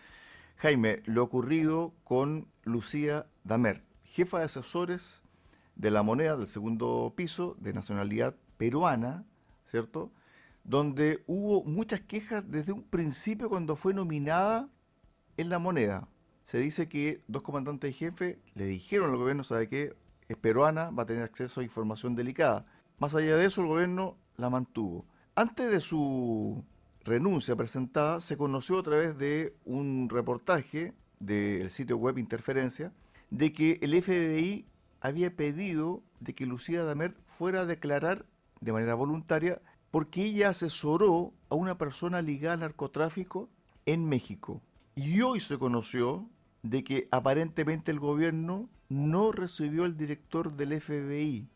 Jaime, 0.57 1.01
lo 1.05 1.23
ocurrido 1.23 1.93
con 2.03 2.47
Lucía 2.65 3.25
Damer, 3.45 3.83
jefa 4.03 4.39
de 4.39 4.45
asesores 4.45 5.21
de 5.77 5.91
la 5.91 6.03
moneda 6.03 6.35
del 6.35 6.47
segundo 6.47 7.13
piso 7.15 7.55
de 7.59 7.71
nacionalidad 7.71 8.35
peruana, 8.57 9.25
¿cierto? 9.65 10.11
Donde 10.63 11.23
hubo 11.27 11.63
muchas 11.63 12.01
quejas 12.01 12.43
desde 12.47 12.71
un 12.71 12.83
principio 12.83 13.49
cuando 13.49 13.75
fue 13.75 13.93
nominada 13.93 14.69
en 15.37 15.49
la 15.49 15.59
moneda. 15.59 16.07
Se 16.43 16.59
dice 16.59 16.87
que 16.87 17.21
dos 17.27 17.41
comandantes 17.41 17.89
de 17.89 17.93
jefe 17.93 18.39
le 18.53 18.65
dijeron 18.65 19.11
al 19.11 19.17
gobierno, 19.17 19.43
¿sabe 19.43 19.67
qué? 19.67 19.95
Es 20.27 20.37
peruana, 20.37 20.89
va 20.91 21.03
a 21.03 21.05
tener 21.05 21.23
acceso 21.23 21.59
a 21.59 21.63
información 21.63 22.15
delicada. 22.15 22.65
Más 22.99 23.13
allá 23.13 23.37
de 23.37 23.45
eso, 23.45 23.61
el 23.61 23.67
gobierno 23.67 24.17
la 24.37 24.49
mantuvo. 24.49 25.05
Antes 25.35 25.71
de 25.71 25.81
su 25.81 26.63
renuncia 27.03 27.55
presentada, 27.55 28.19
se 28.21 28.37
conoció 28.37 28.79
a 28.79 28.83
través 28.83 29.17
de 29.17 29.55
un 29.65 30.09
reportaje 30.09 30.93
del 31.19 31.69
sitio 31.69 31.97
web 31.97 32.17
Interferencia 32.17 32.91
de 33.29 33.53
que 33.53 33.79
el 33.81 34.01
FBI 34.01 34.65
había 35.01 35.35
pedido 35.35 36.03
de 36.19 36.33
que 36.33 36.45
Lucía 36.45 36.83
Damer 36.83 37.15
fuera 37.27 37.61
a 37.61 37.65
declarar 37.65 38.25
de 38.65 38.73
manera 38.73 38.95
voluntaria 38.95 39.61
porque 39.91 40.25
ella 40.25 40.49
asesoró 40.49 41.33
a 41.49 41.55
una 41.55 41.77
persona 41.77 42.21
ligada 42.21 42.55
al 42.55 42.59
narcotráfico 42.61 43.47
en 43.85 44.09
México. 44.09 44.61
Y 44.95 45.21
hoy 45.21 45.39
se 45.39 45.57
conoció 45.57 46.27
de 46.63 46.83
que 46.83 47.07
aparentemente 47.11 47.91
el 47.91 47.99
gobierno 47.99 48.67
no 48.89 49.31
recibió 49.31 49.83
al 49.83 49.95
director 49.95 50.51
del 50.53 50.81
FBI 50.81 51.47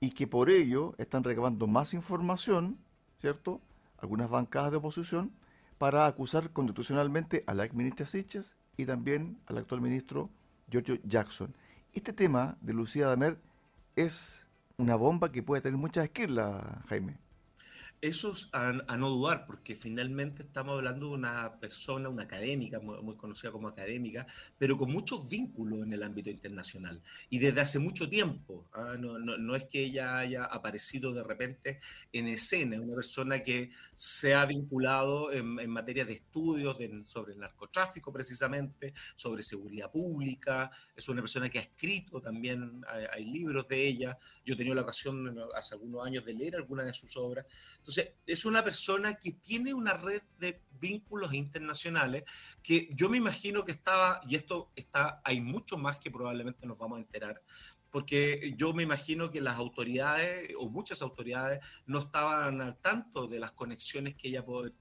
y 0.00 0.10
que 0.10 0.26
por 0.26 0.50
ello 0.50 0.94
están 0.98 1.24
recabando 1.24 1.66
más 1.66 1.92
información, 1.94 2.78
¿cierto? 3.20 3.60
Algunas 3.98 4.30
bancadas 4.30 4.70
de 4.70 4.78
oposición 4.78 5.30
para 5.78 6.06
acusar 6.06 6.50
constitucionalmente 6.52 7.44
a 7.46 7.54
la 7.54 7.66
ex 7.66 7.74
ministra 7.74 8.06
Siches 8.06 8.54
y 8.78 8.86
también 8.86 9.38
al 9.46 9.58
actual 9.58 9.82
ministro 9.82 10.30
Giorgio 10.70 10.98
Jackson. 11.04 11.54
Este 11.92 12.14
tema 12.14 12.56
de 12.62 12.72
Lucía 12.72 13.08
Damer 13.08 13.38
es 13.94 14.45
una 14.78 14.96
bomba 14.96 15.32
que 15.32 15.42
puede 15.42 15.62
tener 15.62 15.78
muchas 15.78 16.04
esquilas, 16.04 16.62
Jaime. 16.88 17.16
Eso 18.06 18.30
es 18.30 18.48
a, 18.52 18.72
no 18.72 19.10
dudar, 19.10 19.46
porque 19.46 19.74
finalmente 19.74 20.44
estamos 20.44 20.76
hablando 20.76 21.08
de 21.08 21.14
una 21.14 21.58
persona, 21.58 22.08
una 22.08 22.22
académica, 22.22 22.78
muy, 22.78 23.16
conocida 23.16 23.50
como 23.50 23.66
académica, 23.66 24.28
pero 24.56 24.78
con 24.78 24.92
muchos 24.92 25.28
vínculos 25.28 25.82
en 25.82 25.92
el 25.92 26.04
ámbito 26.04 26.30
internacional. 26.30 27.02
Y 27.30 27.40
desde 27.40 27.62
hace 27.62 27.80
mucho 27.80 28.08
tiempo, 28.08 28.68
¿ah? 28.74 28.94
no, 28.96 29.56
es 29.56 29.64
que 29.64 29.82
ella 29.82 30.18
haya 30.18 30.44
aparecido 30.44 31.12
de 31.12 31.24
repente 31.24 31.80
en 32.12 32.28
escena, 32.28 32.76
es 32.76 32.80
una 32.80 32.94
persona 32.94 33.40
que 33.40 33.70
se 33.96 34.34
ha 34.34 34.46
vinculado 34.46 35.32
en, 35.32 35.68
materia 35.68 36.04
de 36.04 36.12
estudios 36.12 36.78
sobre 37.06 37.32
el 37.32 37.40
narcotráfico 37.40 38.12
precisamente, 38.12 38.92
sobre 39.16 39.42
seguridad 39.42 39.90
pública, 39.90 40.70
es 40.94 41.08
una 41.08 41.22
persona 41.22 41.48
que 41.48 41.58
ha 41.58 41.62
escrito 41.62 42.20
también, 42.20 42.84
hay, 42.86 43.04
hay 43.12 43.24
libros 43.24 43.66
de 43.66 43.84
ella, 43.84 44.16
yo 44.44 44.54
he 44.54 44.56
tenido 44.56 44.76
la 44.76 44.82
ocasión 44.82 45.36
hace 45.56 45.74
algunos 45.74 46.06
años 46.06 46.24
de 46.24 46.34
leer 46.34 46.54
algunas 46.54 46.86
de 46.86 46.94
sus 46.94 47.16
obras. 47.16 47.44
Entonces, 47.78 47.95
es 48.26 48.44
una 48.44 48.62
persona 48.62 49.14
que 49.14 49.32
tiene 49.32 49.74
una 49.74 49.94
red 49.94 50.22
de 50.38 50.62
vínculos 50.78 51.32
internacionales 51.32 52.24
que 52.62 52.88
yo 52.92 53.08
me 53.08 53.16
imagino 53.16 53.64
que 53.64 53.72
estaba, 53.72 54.20
y 54.28 54.36
esto 54.36 54.70
está, 54.76 55.20
hay 55.24 55.40
mucho 55.40 55.78
más 55.78 55.98
que 55.98 56.10
probablemente 56.10 56.66
nos 56.66 56.78
vamos 56.78 56.98
a 56.98 57.02
enterar, 57.02 57.42
porque 57.90 58.54
yo 58.56 58.74
me 58.74 58.82
imagino 58.82 59.30
que 59.30 59.40
las 59.40 59.56
autoridades, 59.56 60.52
o 60.58 60.68
muchas 60.68 61.02
autoridades, 61.02 61.64
no 61.86 62.00
estaban 62.00 62.60
al 62.60 62.76
tanto 62.78 63.26
de 63.26 63.38
las 63.38 63.52
conexiones 63.52 64.14
que 64.14 64.28
ella 64.28 64.44
puede, 64.44 64.72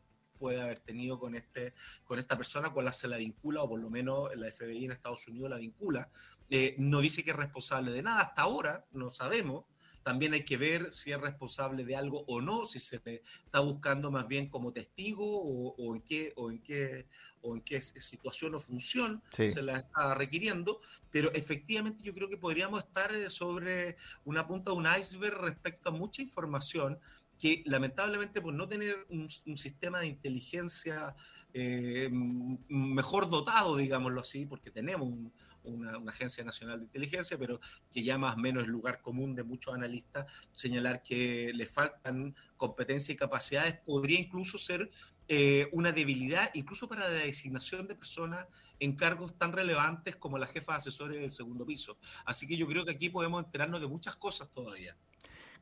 haber 0.62 0.80
tenido 0.82 1.18
con, 1.18 1.34
este, 1.34 1.74
con 2.04 2.20
esta 2.20 2.38
persona, 2.38 2.72
con 2.72 2.86
la 2.86 2.92
se 2.92 3.08
la 3.08 3.18
vincula, 3.18 3.64
o 3.64 3.70
por 3.70 3.80
lo 3.80 3.90
menos 3.90 4.36
la 4.36 4.52
FBI 4.52 4.86
en 4.86 4.92
Estados 4.92 5.28
Unidos 5.28 5.50
la 5.50 5.58
vincula. 5.58 6.10
Eh, 6.50 6.76
no 6.78 7.00
dice 7.00 7.24
que 7.24 7.32
es 7.32 7.38
responsable 7.38 7.92
de 7.92 8.04
nada, 8.04 8.22
hasta 8.22 8.44
ahora 8.44 8.86
no 8.92 9.10
sabemos, 9.10 9.66
también 10.06 10.34
hay 10.34 10.46
que 10.46 10.56
ver 10.56 10.94
si 10.94 11.12
es 11.12 11.20
responsable 11.20 11.84
de 11.84 11.96
algo 11.96 12.26
o 12.28 12.40
no, 12.40 12.66
si 12.66 12.80
se 12.80 13.02
está 13.44 13.60
buscando 13.60 14.12
más 14.12 14.28
bien 14.28 14.50
como 14.50 14.72
testigo 14.72 15.26
o, 15.26 15.96
en, 15.96 16.02
qué, 16.04 16.32
o, 16.36 16.52
en, 16.52 16.60
qué, 16.60 17.08
o 17.42 17.56
en 17.56 17.62
qué 17.62 17.82
situación 17.82 18.54
o 18.54 18.60
función 18.60 19.24
se 19.32 19.64
la 19.64 19.78
está 19.78 20.14
requiriendo, 20.14 20.80
pero 21.10 21.34
efectivamente 21.34 22.04
yo 22.04 22.14
creo 22.14 22.30
que 22.30 22.38
podríamos 22.38 22.84
estar 22.84 23.16
eh, 23.16 23.32
sobre 23.32 23.98
una 24.26 24.46
punta 24.46 24.70
de 24.70 24.78
un 24.78 24.86
iceberg 24.86 25.42
respecto 25.42 25.90
a 25.90 25.92
mucha 25.92 26.22
información 26.22 27.00
que 27.40 27.64
lamentablemente 27.66 28.42
por 28.42 28.54
no 28.54 28.68
tener 28.68 29.08
un, 29.10 29.28
sistema 29.58 30.02
de 30.02 30.06
inteligencia 30.06 31.16
eh, 31.52 32.10
mejor 32.12 33.28
dotado, 33.28 33.76
digámoslo 33.76 34.22
así, 34.22 34.46
porque 34.46 34.70
tenemos 34.70 35.08
un, 35.08 35.34
una, 35.66 35.98
agencia 36.08 36.44
nacional 36.44 36.80
de 36.80 36.86
inteligencia, 36.86 37.38
pero 37.38 37.60
que 37.92 38.04
ya 38.04 38.18
más 38.18 38.36
o 38.36 38.40
menos 38.40 38.64
es 38.64 38.70
lugar 38.70 39.02
común 39.02 39.36
de 39.36 39.44
muchos 39.44 39.74
analistas 39.74 40.26
señalar 40.54 41.04
que 41.04 41.52
le 41.54 41.66
faltan 41.66 42.36
competencias 42.58 43.16
y 43.16 43.18
capacidades, 43.18 43.76
podría 43.86 44.20
incluso 44.20 44.58
ser 44.58 44.90
eh, 45.28 45.68
una 45.72 45.92
debilidad, 45.92 46.52
incluso 46.54 46.88
para 46.88 47.10
la 47.10 47.16
designación 47.16 47.88
de 47.88 47.96
personas 47.96 48.48
en 48.80 48.96
cargos 48.96 49.38
tan 49.38 49.54
relevantes 49.54 50.16
como 50.16 50.38
la 50.38 50.48
jefa 50.48 50.74
de 50.74 50.78
asesores 50.78 51.20
del 51.20 51.32
segundo 51.32 51.66
piso. 51.66 51.98
Así 52.26 52.48
que 52.48 52.58
yo 52.58 52.68
creo 52.68 52.86
que 52.86 52.92
aquí 52.92 53.10
podemos 53.10 53.44
enterarnos 53.44 53.82
de 53.82 53.88
muchas 53.88 54.16
cosas 54.16 54.50
todavía. 54.50 54.96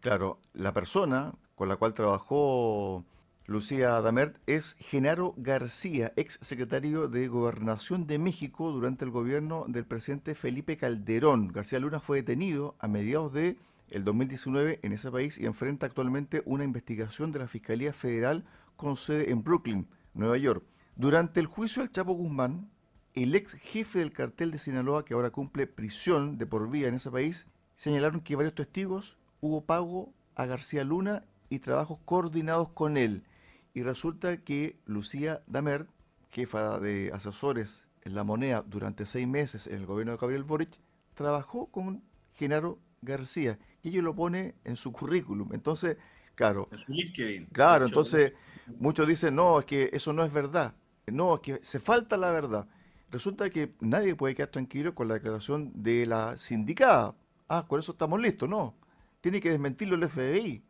Claro, 0.02 0.42
la 0.54 0.74
persona 0.74 1.34
con 1.56 1.70
la 1.70 1.78
cual 1.78 1.94
trabajó 1.94 3.06
Lucía 3.46 4.00
Damert 4.00 4.38
es 4.48 4.78
Genaro 4.80 5.34
García, 5.36 6.14
ex 6.16 6.40
secretario 6.42 7.10
de 7.10 7.28
Gobernación 7.28 8.08
de 8.08 8.18
México 8.18 8.72
durante 8.72 9.04
el 9.04 9.12
gobierno 9.12 9.66
del 9.68 9.84
presidente 9.86 10.34
Felipe 10.34 10.78
Calderón. 10.78 11.50
García 11.50 11.82
Luna 11.82 12.00
fue 12.00 12.20
detenido 12.20 12.78
a 12.80 12.88
mediados 12.88 13.34
de 13.34 13.58
el 13.90 14.06
2019 14.06 14.80
en 14.82 14.94
ese 14.94 15.12
país 15.12 15.38
y 15.38 15.46
enfrenta 15.46 15.86
actualmente 15.86 16.42
una 16.46 16.64
investigación 16.64 17.34
de 17.34 17.40
la 17.40 17.50
Fiscalía 17.50 17.92
Federal 17.92 18.46
con 18.78 18.96
sede 18.96 19.30
en 19.30 19.44
Brooklyn, 19.44 19.90
Nueva 20.14 20.38
York. 20.38 20.64
Durante 20.96 21.42
el 21.42 21.48
juicio 21.48 21.82
del 21.82 21.92
Chapo 21.92 22.14
Guzmán, 22.14 22.70
el 23.14 23.36
ex 23.36 23.56
jefe 23.56 24.00
del 24.00 24.14
cartel 24.14 24.52
de 24.52 24.58
Sinaloa, 24.58 25.04
que 25.04 25.16
ahora 25.16 25.32
cumple 25.32 25.68
prisión 25.68 26.38
de 26.38 26.46
por 26.46 26.72
vida 26.72 26.88
en 26.88 26.96
ese 26.96 27.12
país, 27.12 27.46
señalaron 27.76 28.22
que 28.22 28.38
varios 28.38 28.56
testigos 28.56 29.18
hubo 29.42 29.66
pago 29.66 30.14
a 30.34 30.46
García 30.46 30.86
Luna 30.86 31.26
y 31.50 31.60
trabajos 31.60 32.00
coordinados 32.06 32.70
con 32.70 32.96
él 32.96 33.26
y 33.74 33.84
resulta 33.84 34.38
que 34.38 34.80
Lucía 34.86 35.44
Damer, 35.48 35.88
jefa 36.30 36.80
de 36.80 37.12
asesores 37.14 37.88
en 38.04 38.16
la 38.16 38.24
moneda 38.24 38.64
durante 38.68 39.06
seis 39.06 39.28
meses 39.28 39.68
en 39.68 39.76
el 39.76 39.86
gobierno 39.86 40.12
de 40.14 40.18
Gabriel 40.18 40.44
Boric, 40.44 40.80
trabajó 41.16 41.68
con 41.68 42.04
Genaro 42.34 42.80
García 43.02 43.60
y 43.82 43.90
ello 43.90 44.02
lo 44.02 44.16
pone 44.16 44.56
en 44.64 44.76
su 44.76 44.92
currículum. 44.92 45.54
Entonces, 45.54 45.98
claro. 46.36 46.70
En 46.72 46.78
su 46.78 46.92
LinkedIn. 46.92 47.48
Claro, 47.48 47.86
entonces 47.86 48.34
muchos 48.80 49.08
dicen, 49.08 49.36
no, 49.36 49.60
es 49.60 49.66
que 49.66 49.90
eso 49.94 50.14
no 50.14 50.24
es 50.24 50.32
verdad. 50.32 50.76
No, 51.08 51.36
es 51.36 51.42
que 51.42 51.60
se 51.64 51.80
falta 51.80 52.16
la 52.18 52.32
verdad. 52.32 52.68
Resulta 53.10 53.50
que 53.50 53.74
nadie 53.80 54.16
puede 54.16 54.36
quedar 54.36 54.50
tranquilo 54.50 54.96
con 54.96 55.08
la 55.08 55.16
declaración 55.16 55.72
de 55.76 56.06
la 56.06 56.38
sindicada. 56.38 57.16
Ah, 57.48 57.66
con 57.68 57.80
eso 57.80 57.92
estamos 57.92 58.20
listos. 58.20 58.50
No, 58.50 58.76
tiene 59.22 59.40
que 59.40 59.50
desmentirlo 59.50 59.96
el 59.96 60.10
FBI 60.10 60.64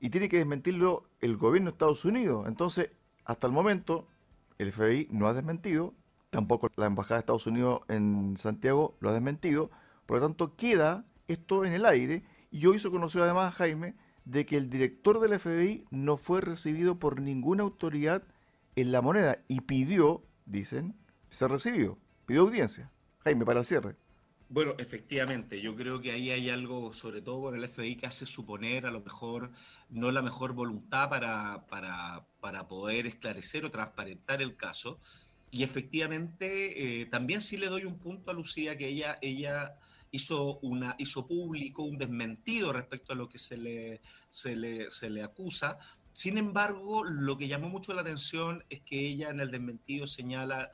y 0.00 0.10
tiene 0.10 0.28
que 0.28 0.38
desmentirlo 0.38 1.04
el 1.20 1.36
gobierno 1.36 1.70
de 1.70 1.74
Estados 1.74 2.04
Unidos. 2.04 2.48
Entonces, 2.48 2.90
hasta 3.24 3.46
el 3.46 3.52
momento, 3.52 4.08
el 4.58 4.72
FBI 4.72 5.08
no 5.10 5.26
ha 5.26 5.34
desmentido, 5.34 5.94
tampoco 6.30 6.68
la 6.76 6.86
Embajada 6.86 7.16
de 7.16 7.20
Estados 7.20 7.46
Unidos 7.46 7.82
en 7.88 8.36
Santiago 8.36 8.96
lo 9.00 9.10
ha 9.10 9.12
desmentido, 9.12 9.70
por 10.06 10.18
lo 10.18 10.26
tanto 10.26 10.56
queda 10.56 11.04
esto 11.28 11.64
en 11.64 11.74
el 11.74 11.86
aire 11.86 12.24
y 12.50 12.58
yo 12.58 12.74
hizo 12.74 12.90
conocer 12.90 13.22
además 13.22 13.54
Jaime 13.54 13.94
de 14.24 14.46
que 14.46 14.56
el 14.56 14.70
director 14.70 15.20
del 15.20 15.38
FBI 15.38 15.84
no 15.90 16.16
fue 16.16 16.40
recibido 16.40 16.98
por 16.98 17.20
ninguna 17.20 17.62
autoridad 17.62 18.22
en 18.76 18.92
la 18.92 19.02
moneda 19.02 19.38
y 19.48 19.62
pidió, 19.62 20.22
dicen, 20.46 20.94
ser 21.28 21.50
recibido, 21.50 21.98
pidió 22.26 22.42
audiencia. 22.42 22.90
Jaime, 23.20 23.44
para 23.44 23.60
el 23.60 23.66
cierre. 23.66 23.96
Bueno, 24.52 24.74
efectivamente, 24.78 25.60
yo 25.60 25.76
creo 25.76 26.00
que 26.00 26.10
ahí 26.10 26.32
hay 26.32 26.50
algo, 26.50 26.92
sobre 26.92 27.22
todo 27.22 27.42
con 27.42 27.54
el 27.54 27.68
FBI, 27.68 27.94
que 27.94 28.08
hace 28.08 28.26
suponer 28.26 28.84
a 28.84 28.90
lo 28.90 29.00
mejor 29.00 29.52
no 29.90 30.10
la 30.10 30.22
mejor 30.22 30.54
voluntad 30.54 31.08
para, 31.08 31.66
para, 31.68 32.26
para 32.40 32.66
poder 32.66 33.06
esclarecer 33.06 33.64
o 33.64 33.70
transparentar 33.70 34.42
el 34.42 34.56
caso. 34.56 34.98
Y 35.52 35.62
efectivamente, 35.62 37.02
eh, 37.02 37.06
también 37.06 37.42
sí 37.42 37.58
le 37.58 37.68
doy 37.68 37.84
un 37.84 38.00
punto 38.00 38.32
a 38.32 38.34
Lucía, 38.34 38.76
que 38.76 38.88
ella, 38.88 39.20
ella 39.22 39.76
hizo, 40.10 40.58
una, 40.62 40.96
hizo 40.98 41.28
público 41.28 41.84
un 41.84 41.96
desmentido 41.96 42.72
respecto 42.72 43.12
a 43.12 43.16
lo 43.16 43.28
que 43.28 43.38
se 43.38 43.56
le, 43.56 44.00
se 44.30 44.56
le, 44.56 44.90
se 44.90 45.10
le 45.10 45.22
acusa. 45.22 45.78
Sin 46.12 46.38
embargo, 46.38 47.04
lo 47.04 47.38
que 47.38 47.46
llamó 47.46 47.68
mucho 47.68 47.94
la 47.94 48.00
atención 48.00 48.64
es 48.68 48.80
que 48.80 48.98
ella 48.98 49.30
en 49.30 49.38
el 49.38 49.52
desmentido 49.52 50.08
señala 50.08 50.72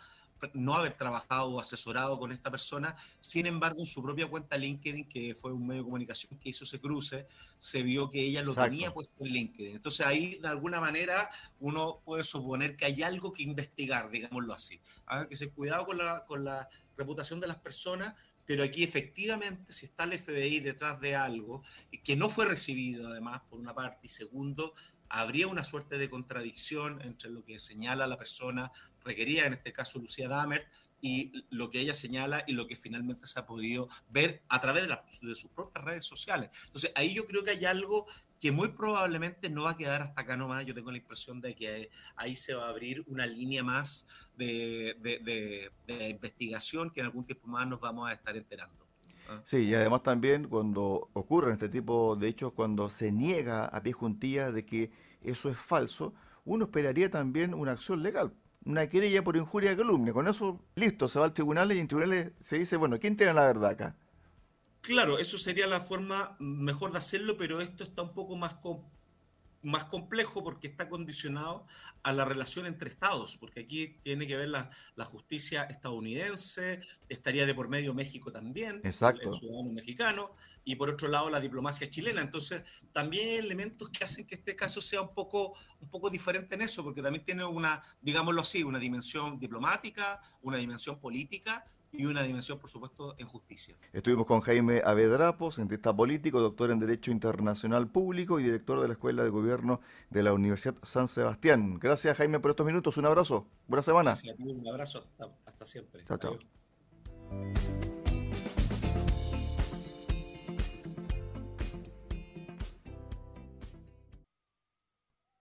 no 0.54 0.74
haber 0.74 0.94
trabajado 0.94 1.50
o 1.50 1.60
asesorado 1.60 2.18
con 2.18 2.32
esta 2.32 2.50
persona. 2.50 2.94
Sin 3.20 3.46
embargo, 3.46 3.80
en 3.80 3.86
su 3.86 4.02
propia 4.02 4.26
cuenta 4.26 4.56
LinkedIn, 4.56 5.08
que 5.08 5.34
fue 5.34 5.52
un 5.52 5.66
medio 5.66 5.82
de 5.82 5.84
comunicación 5.84 6.38
que 6.38 6.50
hizo 6.50 6.64
ese 6.64 6.80
cruce, 6.80 7.26
se 7.56 7.82
vio 7.82 8.10
que 8.10 8.20
ella 8.20 8.42
lo 8.42 8.54
tenía 8.54 8.92
puesto 8.92 9.24
en 9.24 9.32
LinkedIn. 9.32 9.76
Entonces 9.76 10.06
ahí, 10.06 10.36
de 10.36 10.48
alguna 10.48 10.80
manera, 10.80 11.30
uno 11.60 12.00
puede 12.04 12.24
suponer 12.24 12.76
que 12.76 12.84
hay 12.84 13.02
algo 13.02 13.32
que 13.32 13.42
investigar, 13.42 14.10
digámoslo 14.10 14.52
así. 14.52 14.80
¿ah? 15.06 15.26
Que 15.28 15.36
se 15.36 15.50
cuidado 15.50 15.86
con 15.86 15.98
la, 15.98 16.24
con 16.24 16.44
la 16.44 16.68
reputación 16.96 17.40
de 17.40 17.46
las 17.46 17.58
personas, 17.58 18.14
pero 18.44 18.62
aquí 18.62 18.84
efectivamente 18.84 19.72
si 19.72 19.86
está 19.86 20.04
el 20.04 20.18
FBI 20.18 20.60
detrás 20.60 21.00
de 21.00 21.16
algo 21.16 21.62
que 22.04 22.16
no 22.16 22.28
fue 22.28 22.46
recibido 22.46 23.08
además 23.08 23.42
por 23.50 23.58
una 23.58 23.74
parte 23.74 23.98
y 24.04 24.08
segundo 24.08 24.72
habría 25.08 25.46
una 25.48 25.64
suerte 25.64 25.98
de 25.98 26.10
contradicción 26.10 27.00
entre 27.02 27.30
lo 27.30 27.44
que 27.44 27.58
señala 27.58 28.06
la 28.06 28.18
persona 28.18 28.72
requerida, 29.04 29.46
en 29.46 29.54
este 29.54 29.72
caso 29.72 29.98
Lucía 29.98 30.28
Damer, 30.28 30.66
y 31.00 31.44
lo 31.50 31.70
que 31.70 31.80
ella 31.80 31.94
señala 31.94 32.44
y 32.46 32.52
lo 32.52 32.66
que 32.66 32.74
finalmente 32.74 33.26
se 33.26 33.38
ha 33.38 33.46
podido 33.46 33.88
ver 34.08 34.42
a 34.48 34.60
través 34.60 34.88
de, 35.20 35.34
sus 35.34 35.50
propias 35.50 35.84
redes 35.84 36.04
sociales. 36.04 36.50
Entonces, 36.66 36.90
ahí 36.94 37.14
yo 37.14 37.26
creo 37.26 37.44
que 37.44 37.50
hay 37.50 37.64
algo 37.64 38.06
que 38.40 38.50
muy 38.50 38.68
probablemente 38.68 39.48
no 39.48 39.64
va 39.64 39.70
a 39.72 39.76
quedar 39.76 40.02
hasta 40.02 40.22
acá 40.22 40.36
nomás. 40.36 40.64
Yo 40.66 40.74
tengo 40.74 40.90
la 40.90 40.98
impresión 40.98 41.40
de 41.40 41.54
que 41.54 41.90
ahí 42.16 42.34
se 42.36 42.54
va 42.54 42.66
a 42.66 42.70
abrir 42.70 43.04
una 43.06 43.26
línea 43.26 43.62
más 43.62 44.06
de 44.36 45.70
investigación 46.10 46.90
que 46.90 47.00
en 47.00 47.06
algún 47.06 47.24
tiempo 47.24 47.46
más 47.46 47.66
nos 47.66 47.80
vamos 47.80 48.10
a 48.10 48.12
estar 48.12 48.36
enterando. 48.36 48.85
Ah. 49.28 49.40
Sí, 49.44 49.68
y 49.68 49.74
además 49.74 50.02
también 50.02 50.48
cuando 50.48 51.10
ocurren 51.12 51.52
este 51.52 51.68
tipo 51.68 52.16
de 52.16 52.28
hechos, 52.28 52.52
cuando 52.52 52.88
se 52.88 53.12
niega 53.12 53.66
a 53.66 53.82
pie 53.82 53.92
juntilla 53.92 54.50
de 54.50 54.64
que 54.64 54.90
eso 55.22 55.48
es 55.48 55.58
falso, 55.58 56.14
uno 56.44 56.64
esperaría 56.66 57.10
también 57.10 57.54
una 57.54 57.72
acción 57.72 58.02
legal, 58.02 58.32
una 58.64 58.88
querella 58.88 59.24
por 59.24 59.36
injuria 59.36 59.70
de 59.70 59.76
calumnia. 59.76 60.12
Con 60.12 60.28
eso, 60.28 60.60
listo, 60.74 61.08
se 61.08 61.18
va 61.18 61.24
al 61.24 61.34
tribunal 61.34 61.72
y 61.72 61.78
en 61.78 61.88
tribunales 61.88 62.32
se 62.40 62.58
dice, 62.58 62.76
bueno, 62.76 62.98
¿quién 62.98 63.16
tiene 63.16 63.34
la 63.34 63.44
verdad 63.44 63.70
acá? 63.70 63.96
Claro, 64.80 65.18
eso 65.18 65.36
sería 65.36 65.66
la 65.66 65.80
forma 65.80 66.36
mejor 66.38 66.92
de 66.92 66.98
hacerlo, 66.98 67.36
pero 67.36 67.60
esto 67.60 67.82
está 67.82 68.02
un 68.02 68.14
poco 68.14 68.36
más 68.36 68.54
más 69.66 69.84
complejo 69.84 70.44
porque 70.44 70.68
está 70.68 70.88
condicionado 70.88 71.66
a 72.02 72.12
la 72.12 72.24
relación 72.24 72.66
entre 72.66 72.88
estados, 72.88 73.36
porque 73.36 73.60
aquí 73.60 73.98
tiene 74.04 74.26
que 74.26 74.36
ver 74.36 74.48
la, 74.48 74.70
justicia 75.04 75.64
estadounidense, 75.64 76.78
estaría 77.08 77.46
de 77.46 77.54
por 77.54 77.68
medio 77.68 77.92
México 77.92 78.30
también, 78.30 78.80
el, 78.84 78.92
ciudadano 78.92 79.72
mexicano, 79.72 80.30
y 80.64 80.76
por 80.76 80.90
otro 80.90 81.08
lado 81.08 81.30
la 81.30 81.40
diplomacia 81.40 81.88
chilena. 81.88 82.20
Entonces, 82.20 82.62
también 82.92 83.28
hay 83.28 83.34
elementos 83.36 83.88
que 83.90 84.04
hacen 84.04 84.26
que 84.26 84.36
este 84.36 84.54
caso 84.54 84.80
sea 84.80 85.00
un 85.00 85.12
poco, 85.12 85.54
un 85.80 85.88
poco 85.88 86.10
diferente 86.10 86.54
en 86.54 86.62
eso, 86.62 86.84
porque 86.84 87.02
también 87.02 87.24
tiene 87.24 87.44
una, 87.44 87.82
digámoslo 88.00 88.42
así, 88.42 88.62
una 88.62 88.78
dimensión 88.78 89.38
diplomática, 89.38 90.20
una 90.42 90.58
dimensión 90.58 91.00
política 91.00 91.64
y 91.96 92.06
una 92.06 92.22
dimensión, 92.22 92.58
por 92.58 92.70
supuesto, 92.70 93.14
en 93.18 93.26
justicia. 93.26 93.76
Estuvimos 93.92 94.26
con 94.26 94.40
Jaime 94.40 94.82
Avedrapo, 94.84 95.50
cientista 95.50 95.94
político, 95.94 96.40
doctor 96.40 96.70
en 96.70 96.78
Derecho 96.78 97.10
Internacional 97.10 97.88
Público 97.88 98.40
y 98.40 98.44
director 98.44 98.80
de 98.80 98.88
la 98.88 98.94
Escuela 98.94 99.24
de 99.24 99.30
Gobierno 99.30 99.80
de 100.10 100.22
la 100.22 100.32
Universidad 100.32 100.76
San 100.82 101.08
Sebastián. 101.08 101.78
Gracias, 101.78 102.16
Jaime, 102.16 102.40
por 102.40 102.50
estos 102.50 102.66
minutos. 102.66 102.96
Un 102.96 103.06
abrazo. 103.06 103.46
Buena 103.66 103.82
semana. 103.82 104.10
Gracias 104.10 104.36
un 104.38 104.68
abrazo. 104.68 105.06
Hasta, 105.44 105.66
siempre. 105.66 106.04
Chao, 106.06 106.18
chao. 106.18 106.38